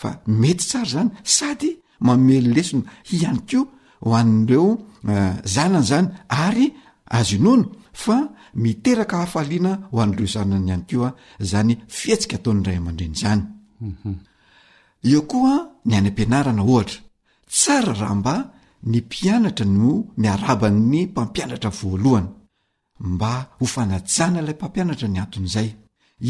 [0.00, 0.08] fa
[0.40, 1.70] mety tsara zany sady
[2.06, 2.84] maomely lesona
[3.16, 3.66] iany koa
[4.04, 4.68] ho an'ireo
[5.10, 6.08] eh, zanana zany
[6.44, 6.66] ary
[7.18, 7.66] azonona
[8.02, 8.16] fa
[8.62, 11.10] miteraka hahafaliana ho an'ireo zananyihany ko a
[11.50, 13.42] zany fihatsika ataon'ray aman-dren' zany
[13.90, 14.14] mhm.
[15.12, 15.54] eo koa
[15.86, 17.00] ny anyam-pianarana ohatra
[17.58, 18.34] tsara raha mba
[18.90, 19.90] ny mpianatra no
[20.20, 22.28] miaraban'ny mpampianatra voalohany
[23.12, 25.68] mba ho fanajana ilay mpampianatra ny anton'izay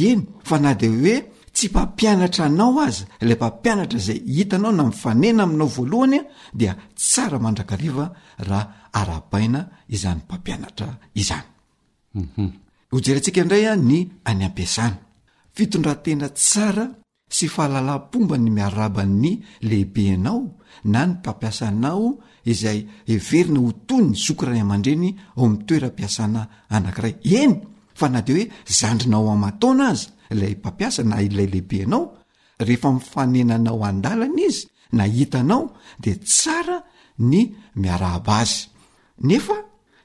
[0.08, 1.14] eny fa nah di hoe
[1.53, 6.22] tsy mpampianatra anao aza ilay mpampianatra izay hitanao na mifanena aminao voalohanya
[6.55, 11.42] dia tsara mandrakariva raha arabaina izany mpampianatra izany
[12.14, 12.48] mhm.
[12.90, 13.98] hojeryantsika indray a ny
[14.28, 14.96] any ampiasana
[15.57, 16.84] fitondrantena tsara
[17.36, 19.32] sy fahalalampomba ny miaraba'ny
[19.68, 20.40] lehibeianao
[20.92, 22.07] na ny mpampiasanao
[22.53, 22.78] izay
[23.11, 26.40] heverina hotoy ny zokray aman-dreny ao mn'toerampiasana
[26.76, 27.57] anankiray eny
[28.01, 28.44] fa na de hoe
[28.80, 32.05] zandrinao amataona azy ilay mpampiasa na ilaylehibe ianao
[32.66, 34.64] rehefa mifanenanao andalana izy
[34.96, 35.64] na hitanao
[36.03, 36.76] dia tsara
[37.30, 37.38] ny
[37.80, 38.57] miarahaba azy
[39.28, 39.57] nefa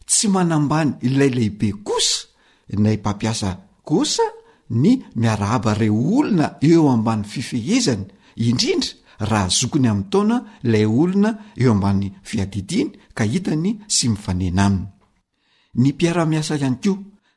[0.10, 2.20] tsy manambany ilaylehibe kosa
[2.84, 3.50] nay mpampiasa
[3.90, 4.26] kosa
[4.82, 4.90] ny
[5.20, 8.04] miarahaba re olona eo amban fifehezany
[8.48, 8.92] indrindra
[9.30, 10.38] raha zokony amin'ny taona
[10.68, 11.30] ilay olona
[11.62, 14.64] eo ambany fiadidiany ka hitany sy mifanena
[15.76, 16.94] aminyiiasaihako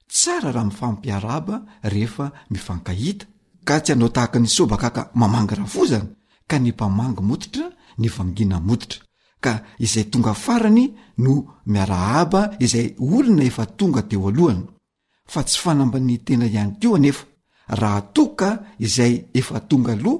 [0.09, 1.57] tsara raha mifampiaraaba
[1.95, 3.25] rehefa mifankahita
[3.69, 6.09] ka tsy anao tahaka nisobakaka mamangy raha fo zany
[6.51, 7.67] ka nimpamangy modotra
[8.01, 9.01] nivangina moditra
[9.45, 9.53] ka
[9.85, 10.85] izay tonga farany
[11.25, 11.33] no
[11.73, 14.65] miarahaba izay olona efa tonga teo alohany
[15.33, 17.23] fa tsy fanambany tena ihany kio anefa
[17.81, 18.49] raha toka
[18.87, 20.19] izay efa tonga aloh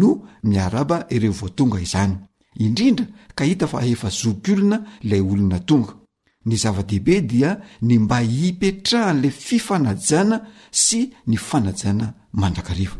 [0.00, 0.08] no
[0.50, 2.14] miaraaba ire votonga izany
[2.64, 3.06] indrindra
[3.38, 4.78] kahita fa efa zoky olona
[5.08, 5.92] la olona tonga
[6.46, 10.38] ny zava-dehibe dia ny mbahipetrahan'la fifanajana
[10.70, 12.98] sy ny fanajana mandrakariva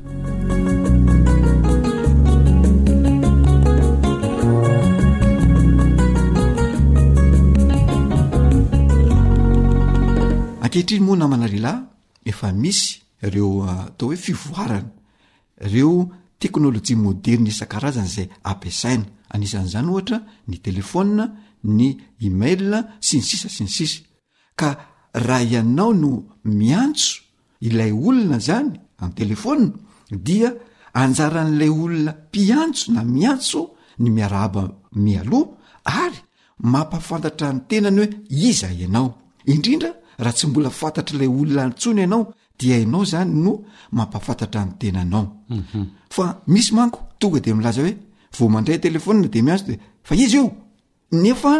[10.64, 11.82] akehitriny moa namana rialahy
[12.24, 14.88] efa misy reo ah, atao hoe fivoarana
[15.72, 15.95] reo
[16.47, 20.18] ekonaoloh ti moderna isan-karazana zay ampisaina anisan'izany ohatra
[20.49, 21.24] ny telefona
[21.76, 21.86] ny
[22.26, 23.97] emaila si ny sisa si ny sisy
[24.61, 24.68] ka
[25.26, 26.11] raha ianao no
[26.59, 27.11] miantso
[27.66, 28.70] ilay olona zany
[29.03, 29.66] amin'ny telefôna
[30.26, 30.51] dia
[31.03, 33.61] anjara n'ilay olona mpiantso na miantso
[34.03, 34.62] ny miaraaba
[35.03, 36.18] mialoha ary
[36.72, 38.09] mampafantatra ny tenany hoe
[38.51, 39.09] iza ianao
[39.53, 39.90] indrindra
[40.22, 42.22] raha tsy mbola fantatrailay olona ntsony ianao
[42.59, 43.52] dia ianao zany no
[43.98, 45.84] mampahafantatra ntenanao mhm.
[46.14, 47.94] fa misy manko tonga de milaza hoe
[48.38, 49.74] vo mandray telefonna de miatso de
[50.07, 50.46] fa izy io
[51.22, 51.52] nefa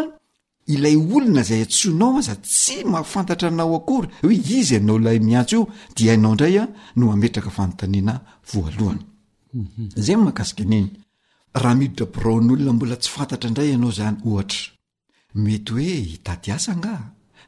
[0.73, 5.55] ilay olona zay atsoinao a za tsy mahafantatra anao akory hoe izy ianao lay miatso
[5.57, 8.13] io dia ianao inday a no mametraka fanotanena
[8.53, 10.87] vayzayaey mhm.
[11.61, 14.61] raha miditra boraon'olona mbola tsy fantatra indray ianao zany ohatra
[15.43, 16.57] mety hoe hitaaga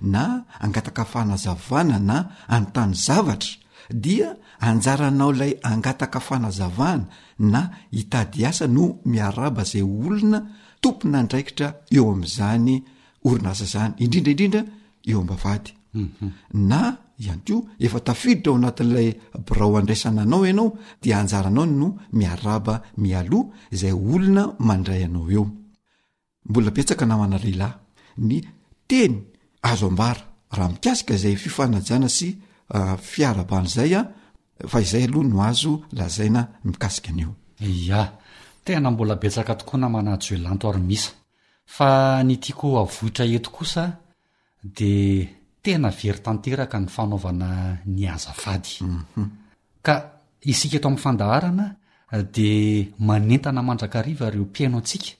[0.02, 3.50] na angataka fanazavana na anontany zavatra
[3.90, 7.06] dia anjaranao lay angataka fanazavana
[7.40, 10.46] na hitady asa no miaraba zay olona
[10.82, 12.84] tompona andraikitra eo am'zany
[13.26, 14.64] orina asa zany indrindraidridra
[15.08, 15.60] eo ava
[15.94, 16.30] mhm.
[16.54, 16.98] na
[17.46, 19.14] keo efa tafiditra ao anatin'lay
[19.50, 27.72] brao andraisana anao ianao dia anjaranao no miaraba mialoha zay olona mandray anao eombolaetkananalehlahy
[28.18, 28.42] ny
[28.90, 29.18] teny
[29.72, 30.20] azo mbara
[30.58, 32.08] rah mikasika zay fifanaaa
[33.68, 34.06] szayyaa
[36.34, 36.56] ah,
[38.00, 38.12] a
[38.64, 41.10] tena mbola betsaka tokoa na manahjy elanto arymisa
[41.66, 41.88] fa
[42.24, 43.84] nytiako avohitra eto kosa
[44.64, 44.92] de
[45.64, 49.30] tena very tanteraka ny fanaovana ny azafadya mhm.
[50.42, 51.76] isika to am'nyfandahaana
[52.36, 55.12] de manentana manakariva reo piaino atsika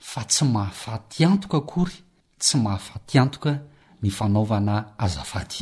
[0.00, 1.94] fa tsy mahafaty antoka akory
[2.38, 3.52] tsy mahafatyantoka
[4.02, 4.02] Mhm.
[4.02, 5.52] ny fanaovana azaad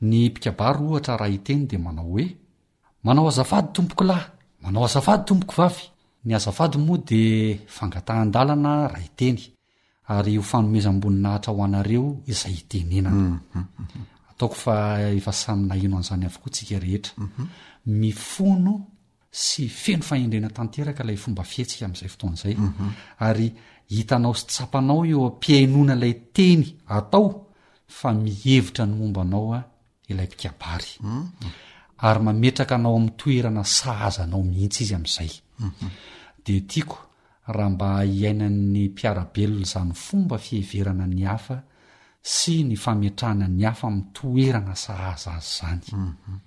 [0.00, 2.26] ny pikabaro ohatra raha iteny de manao hoe
[3.04, 4.26] manao azafady tompoko lahy
[4.62, 5.84] manao azafady tompoko vavy
[6.24, 8.96] ny azavady moa de fangatahandalanaah
[17.94, 18.74] ieyhoaahhmifono
[19.30, 22.90] sy feno faendrena tanteraka lay fomba fihetsika amn'izay fotoan'zay mhm.
[23.26, 23.46] ary
[23.88, 26.62] hitanao sy tsapanao io mpiainoana ilay teny
[26.96, 27.26] atao
[27.98, 29.64] fa mihevitra ny momba anao a ah,
[30.10, 31.50] ilay mpikabary mm-hmm.
[32.06, 35.90] ary mametraka anao amin'ny toerana sahaza nao mihitsy izy amn'izay mm-hmm.
[36.44, 36.98] de tiako
[37.56, 41.56] raha mba hiaina'ny mpiarabelona zany fomba fiheverana ny hafa
[42.34, 46.38] sy ny famitrahana ny hafa amin'ny toerana sahaza azy zany mm-hmm.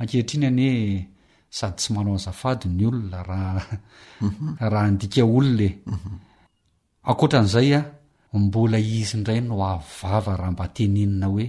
[0.00, 1.00] akehitrina any hoe
[1.56, 3.66] sady tsy manao azafady ny olona rah
[4.60, 5.70] raha andika olonae
[7.04, 7.80] akoran'izay a
[8.38, 11.46] mbola izy indray no avava raha mba tenenina hoe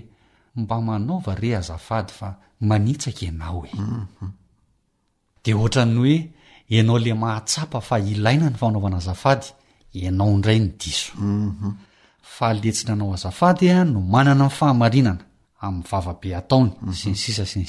[0.55, 2.27] mba manaova re azafady fa
[2.61, 4.29] manitsaka ianao e mhm.
[5.73, 6.15] dhanyhoe
[6.69, 7.17] inao le h
[7.99, 9.49] iina ny naonazd
[10.17, 10.71] naoiay n
[11.17, 11.71] mhm.
[12.61, 15.13] letsy nanao azafada no manana fahaanana
[15.61, 16.91] am'ny vavabe ataony mhm.
[16.91, 17.65] s n sss n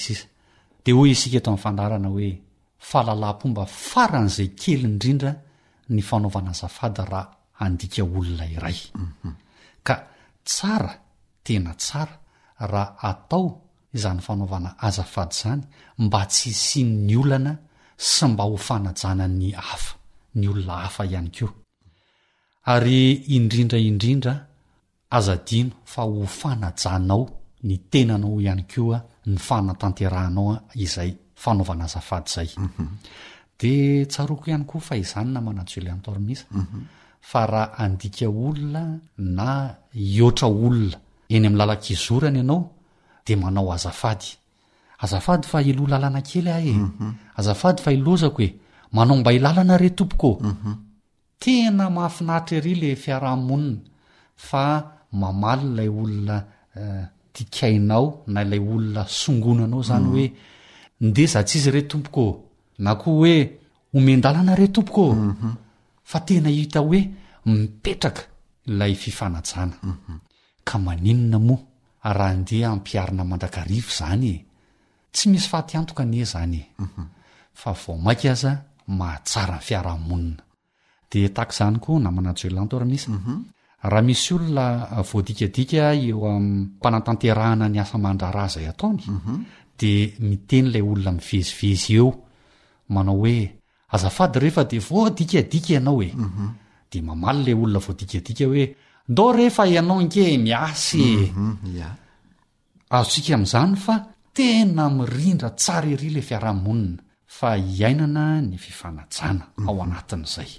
[0.80, 5.34] sdoiskto am'hoealam-omb faran'zay kely iddr
[5.92, 6.98] ny fanaoana zd
[7.62, 8.76] anikaolona iray
[9.86, 9.96] ka
[10.48, 10.92] tsara
[11.44, 12.14] tena tsara
[12.72, 13.46] raha atao
[13.96, 15.62] izany fanaovana azafady zany
[16.04, 17.52] mba tsy hsian ny olana
[18.10, 19.94] sy mba ho fanajana ny hafa
[20.38, 21.46] ny olona hafa ihany ko
[22.72, 22.98] ary
[23.36, 24.34] indrindra indrindra
[25.16, 27.22] azadino fa ho fanajanao
[27.66, 28.98] ny tenanao ihany koa
[29.30, 31.10] ny fanatanterahanao a izay
[31.42, 32.86] fanaovana azafady zay mhm.
[33.60, 33.72] de
[34.12, 36.80] tsaroko ihany koa fahaizanyna manatsy ole antormisa mhm.
[37.30, 38.82] fa raha andika olona
[39.36, 39.48] na
[40.16, 40.96] ioatra olona
[41.34, 42.62] eny am'ny lala-kizorana ianao
[43.26, 44.28] de manao azafady
[45.04, 47.10] azafady fa loh lalana kely ahy e mhm.
[47.38, 48.48] azafady fa ilozako e
[48.92, 50.72] manao mba hilalana re tompoko mhm.
[51.40, 53.80] tena mahafinahitra ry le fiarahmonina
[54.48, 54.64] fa
[55.20, 56.36] mamaly ilay olona
[56.76, 60.34] eh, tikainao na lay olona songonanao zany hoe mhm.
[61.08, 62.24] nde za ts izy re tompoko
[62.78, 63.50] na koa hoe
[63.94, 65.16] omendalana re tompoko
[66.10, 67.00] fa tena hita hoe
[67.48, 68.22] mipetraka
[68.66, 70.16] ilay fifanajana mhm.
[70.68, 71.58] ka maninona moa
[72.18, 74.36] raha andeha ampiarina mandrakarivo zanye
[75.14, 77.04] tsy misy faty antoka ane zany e mhm.
[77.60, 78.52] fa vao maika aza
[78.98, 80.42] mahatsara ny fiarahmonina
[81.10, 83.36] dea tak zany koa namana jolantora misa mhm.
[83.92, 84.66] raha misy olona
[85.10, 89.00] voadikadika eo a mpanatanterahana ny asamandraraha zay ataony
[89.78, 92.10] dia miteny ilay olona mivezivezy eo
[92.94, 93.38] manao hoe
[93.94, 96.48] azafady ehef de voadikadika ianao e mhm.
[96.90, 98.64] dia mamaly lay olona voadikadika hoe
[99.10, 101.68] ndao rehefa ianao nke miasy e mhm,
[102.94, 103.94] aotsika amin'izany fa
[104.36, 107.02] tena mirindra tsara erya le fiarahamonina
[107.38, 109.68] fa hiainana ny fifanajana mhm.
[109.68, 110.50] ao anatin'izay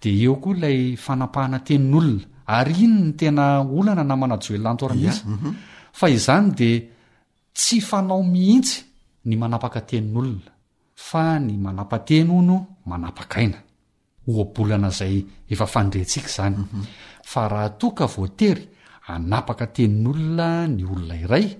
[0.00, 2.24] dia eo koa ilay fanapahana tenin'olona
[2.56, 3.44] ary iny ny tena
[3.76, 5.18] olana namanajoelantoraniz
[5.98, 6.80] fa izany dia
[7.56, 8.78] tsy fanao mihitsy
[9.26, 10.52] ny manapaka tenin'olona
[10.98, 13.58] fa ny manapateno o no manapaka ina
[14.28, 16.82] oabolanazayza mhm.
[17.34, 18.66] rahatoka voatery
[19.06, 21.56] anapaka tenin'olona ny olona iray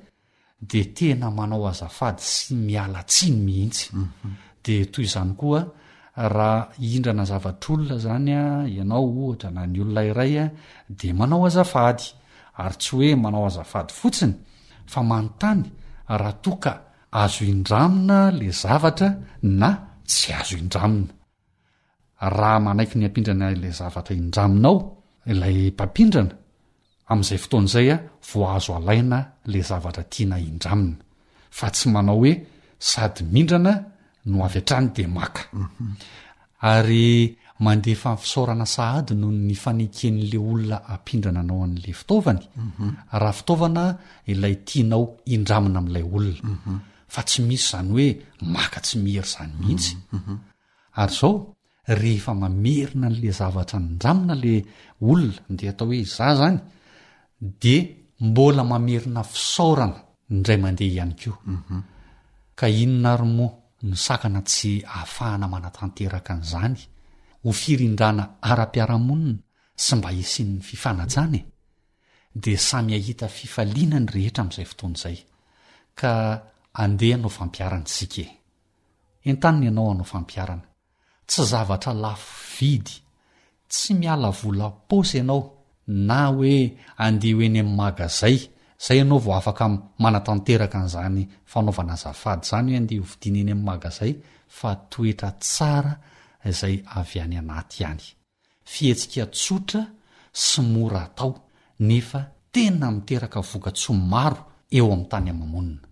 [0.61, 4.31] de tena manao azafady sy miala tsiny mihitsy mhm.
[4.65, 5.63] de toy zany koa
[6.35, 10.51] raha indrana zavatr'olona zanya ianao ohatra na ny olona iraya
[10.89, 11.99] de manaoazafad
[12.59, 14.35] ay tsy oe manao azafady fotsiny
[14.93, 15.63] fa manontany
[16.21, 19.09] rahatoka azo indramina la zavatra
[19.43, 19.71] na
[20.07, 21.13] tsy azo indramina
[22.37, 24.75] raha manaiky ny ampindrana ilay zavatra in-draminao
[25.33, 26.35] ilay mpampindrana
[27.11, 27.97] amn'izay fotoan'izay a
[28.29, 29.19] vo azo alaina
[29.53, 30.99] la zavatra tiana indramina
[31.59, 32.33] fa tsy manao hoe
[32.91, 33.73] sady mindrana
[34.31, 35.43] no avy atrany de maka
[36.75, 37.09] ary
[37.65, 42.91] mandea fafisaorana sahady noho ny faneken'le olona ampindrana anao an'le fitaovany mhm.
[43.21, 43.85] raha fitaovana
[44.33, 45.05] ilay tianao
[45.35, 46.45] indramina am'ilay olona
[47.09, 48.07] fa tsy misy izany hoe
[48.57, 50.41] maka tsy mihery izany mihitsy mhm, mhm, mhm.
[51.01, 51.33] ary izao
[52.01, 54.53] rehefa mamerina n'la zavatra ny dramina la
[55.01, 56.59] olona dea atao hoe iza zany
[57.63, 57.77] di
[58.29, 59.99] mbola mamerina fisaorana
[60.35, 61.31] indray mandeha ihany ko
[62.59, 63.51] ka inona rimoa
[63.89, 66.77] ny sakana tsy hahafahana manatanteraka an'izany
[67.43, 69.43] ho firindrana ara-piaramonina
[69.85, 71.41] sy mba hisin'ny fifanajanye
[72.43, 75.17] dia samy ahita fifalianany rehetra amin'izay fotoan'izay
[75.99, 76.11] ka
[76.83, 80.67] andeha anao fampiarana sika e entanina ianao hanao fampiarana
[81.29, 82.97] tsy zavatra lafo vidy
[83.71, 85.41] tsy miala volapaosa ianao
[86.09, 86.53] na hoe
[87.05, 88.37] andehho eny ami'n magazay
[88.85, 89.65] zay ianao vao afaka
[90.03, 91.23] manatanteraka an'izany
[91.53, 94.13] fanaovana zavady zany hoe andeha hovidin eny amin'n magazay
[94.59, 95.93] fa toetra tsara
[96.51, 98.05] izay avy any anaty ihany
[98.73, 99.83] fihetsika tsotra
[100.47, 101.31] sy mora atao
[101.89, 102.21] nefa
[102.53, 104.39] tena miteraka voka tso maro
[104.77, 105.88] eo amin'ny tany amamonina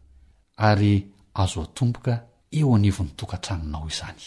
[0.56, 4.22] ary azo atomboka eo anevo ny tokantranonao izany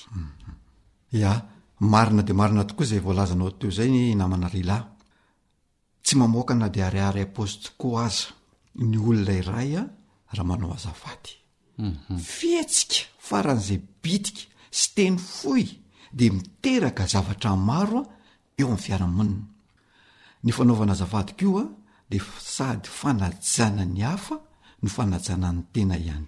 [1.11, 1.41] ia
[1.79, 4.83] marina de marina tokoa izay voalazanao teo zay namana realahy
[6.03, 8.27] tsy mamokana de ariary apôsty koaza
[8.75, 9.83] ny olonairay a
[10.33, 11.31] raha manao azavady
[11.77, 12.17] mhm.
[12.35, 14.43] fietsika farahan'izay bidika
[14.79, 15.63] sy teny foy
[16.17, 18.03] de miteraka zavatra maroa
[18.59, 19.43] eo am' fiarahmonna
[20.43, 21.63] ny fanaovana azavadi kioa
[22.09, 22.17] de
[22.55, 24.35] sady fanajanany hafa
[24.81, 26.27] no fanajanan tena ihany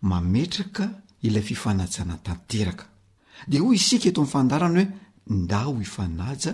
[0.00, 0.94] komamametraka mhm.
[1.22, 2.84] ila fifanajanatanteraka
[3.48, 4.88] de ho isika eto amiyfandarana hoe
[5.38, 6.52] nda ho ifanaja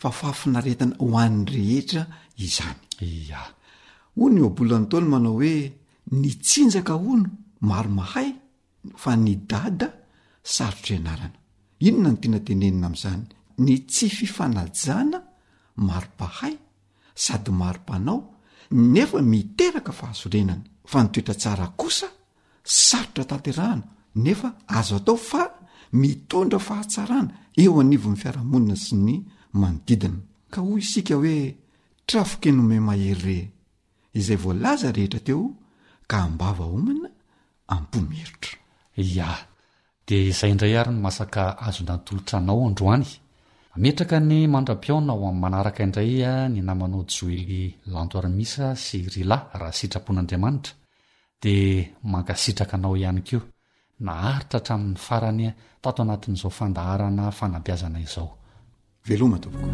[0.00, 2.02] fa fafinareetina ho an'rehetra
[2.46, 3.40] izanya
[4.22, 5.54] o ny oabolantaono manao hoe
[6.22, 8.28] ny tsinjaka o no maro mahay
[8.94, 9.88] fa ny dada
[10.54, 11.38] sarotr' ianarana
[11.88, 13.22] inona ny tenatenenina am'zany
[13.64, 15.18] ny tsy fifanajana
[15.88, 16.54] maro-pahay
[17.14, 18.16] sady maro-panao
[18.72, 22.06] nefa miteraka fahazorenana fa nytoetra tsara kosa
[22.64, 23.82] sarotra tanterahana
[24.16, 25.50] nefa azo atao fa
[25.92, 29.12] mitondra fahatsarana eo anivo ny fiarahamonina sy ny
[29.58, 30.18] manodidina
[30.52, 31.54] ka hoy isika hoe
[32.06, 33.50] trafoke nome maherre
[34.14, 35.50] izay voalaza rehetra teo
[36.06, 37.08] ka ambava omana
[37.68, 38.52] ampomeritra
[38.96, 39.28] ia
[40.06, 43.06] dia izay indray ary no masaka azon-drantolotranao androany
[43.76, 50.72] metraka ny mandram-pioona ao ami'ny manaraka indraya ny namanao joely lantoarmisa sy ryla raha sitrapon'andriamanitra
[51.42, 53.40] dia mankasitrakanao ihany kio
[54.00, 58.28] naharitra hatramin'ny farany tato anatin'izao fandaharana fanampiazana izao
[59.04, 59.66] veloma topoko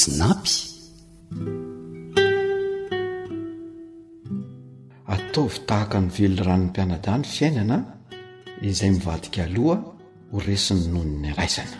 [0.00, 0.54] snapy
[5.14, 7.78] ataovy tahaka nyvelona ranon'ny mpianadany fiainana
[8.70, 9.76] izay mivadika aloha
[10.30, 11.78] ho resinynono ny raisana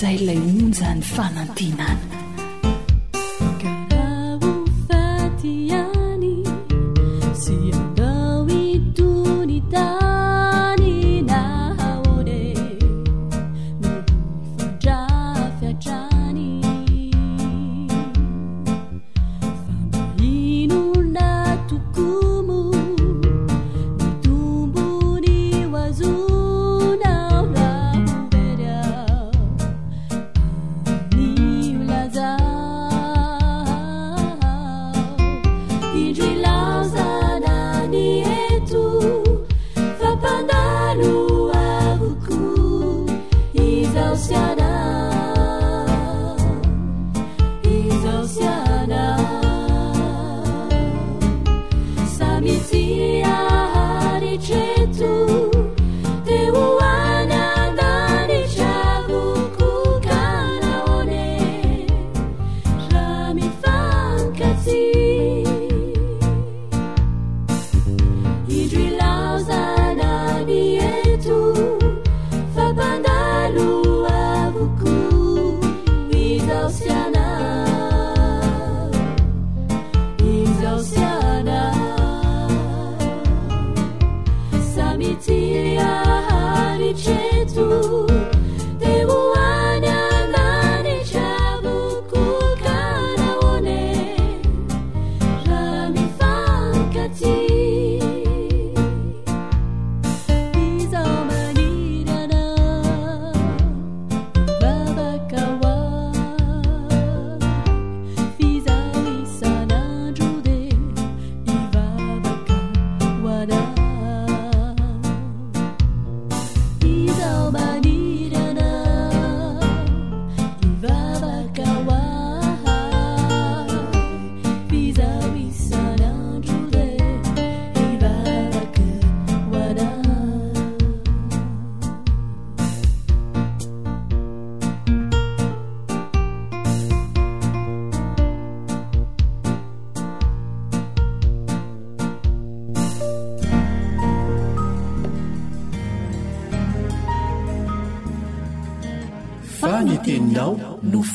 [0.00, 2.17] zay ilay onjany fananytiana ny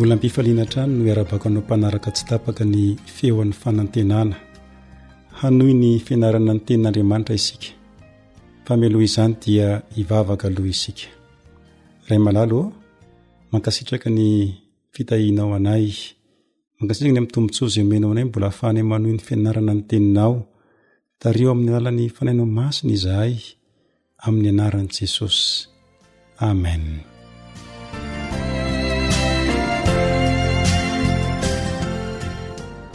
[0.00, 2.82] mbola ampifaliana trany no iara-baka anao mpanaraka tsy tapaka ny
[3.16, 4.36] feoan'ny fanantenana
[5.40, 7.68] hanoy ny fianarana ny tenin'andriamanitra isika
[8.64, 11.04] fa miloha izany dia hivavaka aloha isika
[12.08, 12.72] ray malalo a
[13.52, 14.22] mankasitraky ny
[14.94, 15.86] fitahianao anay
[16.78, 20.34] mankasitraka ny ami'n tombontsoizay omenao anay mbola afanay manohy 'ny fianarana ny teninao
[21.20, 23.34] da reo amin'ny alalany fanainao masony izahay
[24.26, 25.48] amin'ny anaran'i jesosy
[26.48, 26.84] amen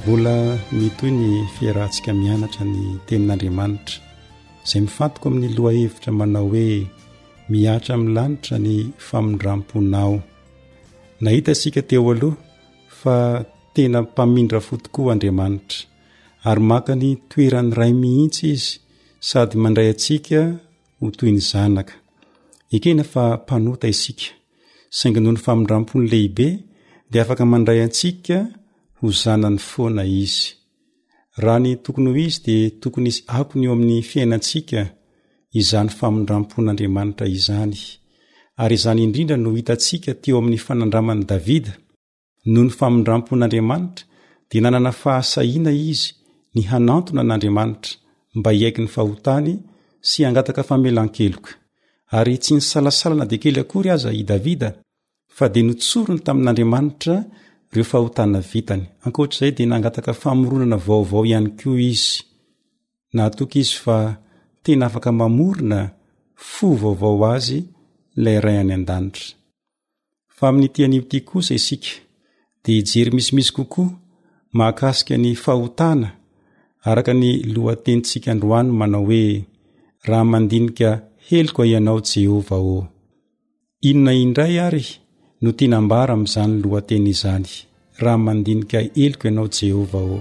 [0.05, 3.97] vola ny toy ny fiarahntsika mianatra ny tenin'andriamanitra
[4.65, 6.69] izay mifantoko amin'ny lohahevitra manao hoe
[7.51, 8.75] mihatra min'ny lanitra ny
[9.07, 10.15] famindrampona ao
[11.23, 12.37] nahita asika teo aloha
[12.99, 13.15] fa
[13.75, 15.79] tena mpamindra fotokoa andriamanitra
[16.49, 18.69] ary maka ny toeran'ny ray mihitsy izy
[19.29, 20.39] sady mandray antsika
[20.99, 21.93] ho toy ny zanaka
[22.75, 24.27] ekena fa mpanota isika
[24.97, 26.47] sainginoho 'ny famindrampony lehibe
[27.09, 28.37] dia afaka mandray antsika
[28.99, 30.47] ho zanany foana izy
[31.43, 34.79] raha ny tokony ho izy dia tokony izy akony eo amin'ny fiainantsika
[35.61, 37.77] izahny famindram-pon'andriamanitra izany
[38.61, 41.73] ary izany indrindra no hitantsika teo amin'ny fanandramany davida
[42.53, 44.03] no ny famondram-pon'andriamanitra
[44.49, 46.07] dia nanana fahasahiana izy
[46.55, 47.91] ny hanantona n'andriamanitra
[48.37, 49.53] mba hiaiky ny fahotany
[50.09, 51.51] sy hangataka famelan-keloka
[52.17, 54.69] ary tsy nisalasalana di kely akory aza i davida
[55.35, 57.15] fa dia notsoro ny tamin'andriamanitra
[57.73, 62.11] reo fahotana vitany ankoatr'zay de nangataka famoronana vaovao ihany koa izy
[63.15, 63.97] na toka izy fa
[64.63, 65.79] tena afaka mamorina
[66.53, 67.59] fo vaovao azy
[68.17, 69.25] ilay ray any an-danitra
[70.35, 71.89] fa amin'ny tianim ty kosa isika
[72.63, 73.89] de ijery misimisy kokoa
[74.59, 76.09] makasika ny fahotana
[76.89, 79.23] araka ny lohatenitsika androany manao hoe
[80.07, 80.89] raha mandinika
[81.27, 82.77] heloko ianao jehovah o
[83.89, 84.85] inona indray ary
[85.45, 87.49] no tianambara am'izany lohateny izany
[88.03, 90.17] raha mandinika eloko ianao jehovah ao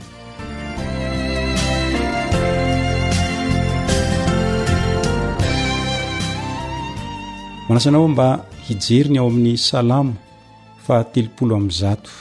[7.69, 8.29] manasanao mba
[8.67, 10.13] hijeriny ao amin'ny salamo
[10.87, 12.13] fahatelopolo am zato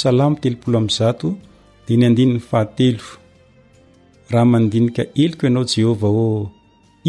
[0.00, 1.28] salamo telopolo amy zato
[1.86, 3.06] dia ny andininy fahatelo
[4.32, 6.30] raha mandinika eloko ianao jehovah o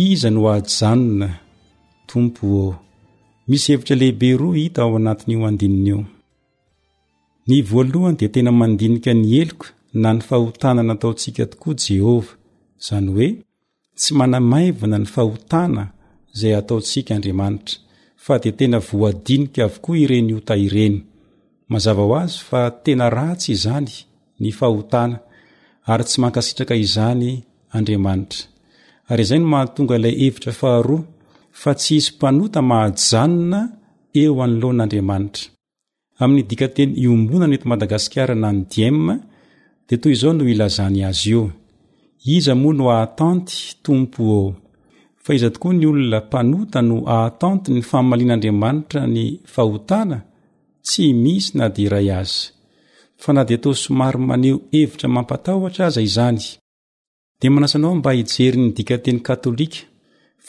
[0.05, 1.29] iza no ahjanona
[2.09, 2.86] tompo a
[3.47, 5.99] misy hevitra lehibe roa hita ao anatiny ihomandinina io
[7.49, 9.65] ny voalohany dia tena mandinika ny eloko
[10.01, 12.31] na ny fahotana nataontsika tokoa jehovah
[12.81, 13.29] izany hoe
[13.99, 15.83] tsy manamaivina ny fahotana
[16.35, 17.75] izay ataontsika andriamanitra
[18.23, 20.95] fa dia tena voadinika avokoa ireny otaireny
[21.71, 23.91] mazava ho azy fa tena ratsy izany
[24.41, 25.17] ny fahotana
[25.91, 27.29] ary tsy mankasitraka izany
[27.75, 28.39] andriamanitra
[29.11, 31.03] ary izay no mahatonga ilay hevitra faharoa
[31.61, 33.59] fa tsy izy mpanota mahajanna
[34.21, 35.45] eo anylohan'andriamanitra
[36.21, 38.89] amin'ny dikateny iombona n eto madagasikara na ny die
[39.87, 41.43] de toy izao no ilazany azy io
[42.35, 43.55] iza moa no atanty
[43.85, 44.47] tompo eo
[45.23, 50.17] fa iza tokoa ny olona mpanota no atenty ny faamalian'andriamanitra ny fahotana
[50.87, 52.35] tsy misy na de iray azy
[53.21, 56.41] fa na de to somary maneo hevitra mampatahotra azy izany
[57.41, 59.81] de manasanao mba hijeryny dikateny katôlika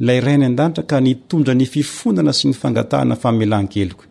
[0.00, 4.04] ilay rai ny an-danitra ka nitondra ny fifonana sy ny fangatahana famelankeloko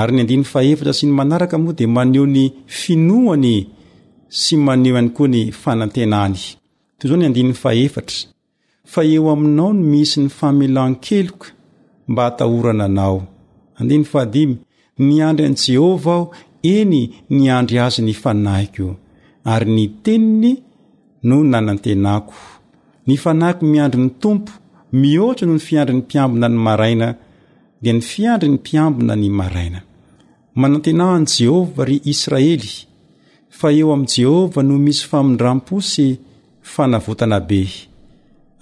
[0.00, 2.42] ary ny andin fahefatra sy ny manaraka moa de maneo ny
[2.80, 3.56] finoany
[4.30, 6.36] sy maneo ihany koa ny fanantenaany
[6.98, 8.04] toy zany and aetra
[8.84, 11.46] fa eo aminao no misy ny famelan- keloka
[12.08, 13.22] mba hatahorana anao
[13.78, 18.96] ny andry an' jehova aho eny ny andry azy ny fanahiko o
[19.44, 20.54] ary ny teniny
[21.22, 22.34] no nanantenako
[23.06, 24.52] ny fanahiko miandry ny tompo
[24.92, 27.08] mihoatra noho ny fiandrin'ny mpiambina ny maraina
[27.82, 29.80] dia ny fiandry ny mpiambina ny maraina
[30.54, 32.87] manantena an' jehova ry israely
[33.58, 36.04] fa eo amin'i jehovah no misy famindrampo sy
[36.72, 37.60] fanavotana be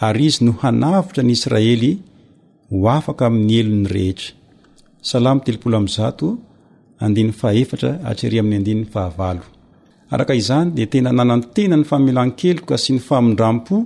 [0.08, 1.92] ary izy no hanavitra ny israely
[2.70, 4.32] ho afaka amin'ny elony rehetra
[10.16, 13.76] araka izany dia tena nanantena ny famelan-keloka sy ny famindram-po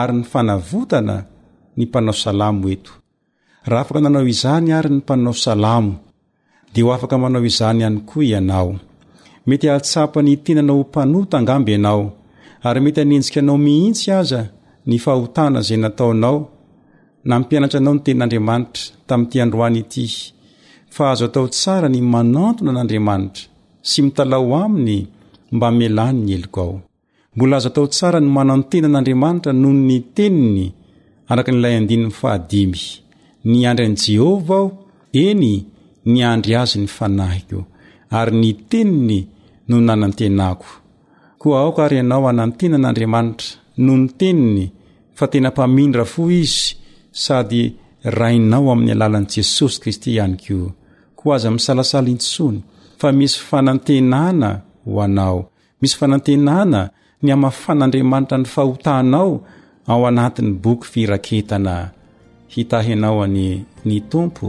[0.00, 1.16] ary ny fanavotana
[1.78, 2.92] ny mpanao salamo eto
[3.68, 5.92] raha afaka nanao izany ary ny mpanao salamo
[6.72, 8.72] dia ho afaka manao izany ihany koa ianao
[9.48, 12.04] mety atsapa ny tenanao ho mpanoatangamby ianao
[12.68, 14.40] ary mety haninjika anao mihintsy aza
[14.88, 16.38] ny fahotana zay nataonao
[17.30, 20.06] nampianatra anao ny tenin'andriamanitra tamin'yity androany ity
[20.96, 23.44] fa azo atao tsara ny manantona an'andriamanitra
[23.90, 24.98] sy mitalao aminy
[25.54, 26.72] mba melany ny elok ao
[27.34, 30.66] mbola azo atao tsara ny manantena an'andriamanitra nohoy ny teniny
[31.30, 32.82] araky n'ilay andinny fahadimy
[33.50, 34.68] ny andry an'i jehova aho
[35.26, 35.52] eny
[36.10, 37.60] ny andry azy ny fanahiko
[38.18, 39.18] ary ny teniny
[39.68, 40.66] no nanantenako
[41.38, 43.48] koa aoka ary ianao anantenan'andriamanitra
[43.84, 44.64] no ny teniny
[45.18, 46.62] fa tena mpamindra fo izy
[47.22, 47.62] sady
[48.18, 50.68] rainao amin'ny alalan'ii jesosy kristy ihany koa
[51.18, 52.58] ko aza misalasala insony
[53.00, 54.50] fa misy fanantenana
[54.88, 55.40] ho anao
[55.80, 56.80] misy fanantenana
[57.22, 59.32] ny hamafan'andriamanitra ny fahotanao
[59.90, 61.74] ao anatiny boky firaketana
[62.52, 63.44] hitahianao any
[63.88, 64.48] ny tompo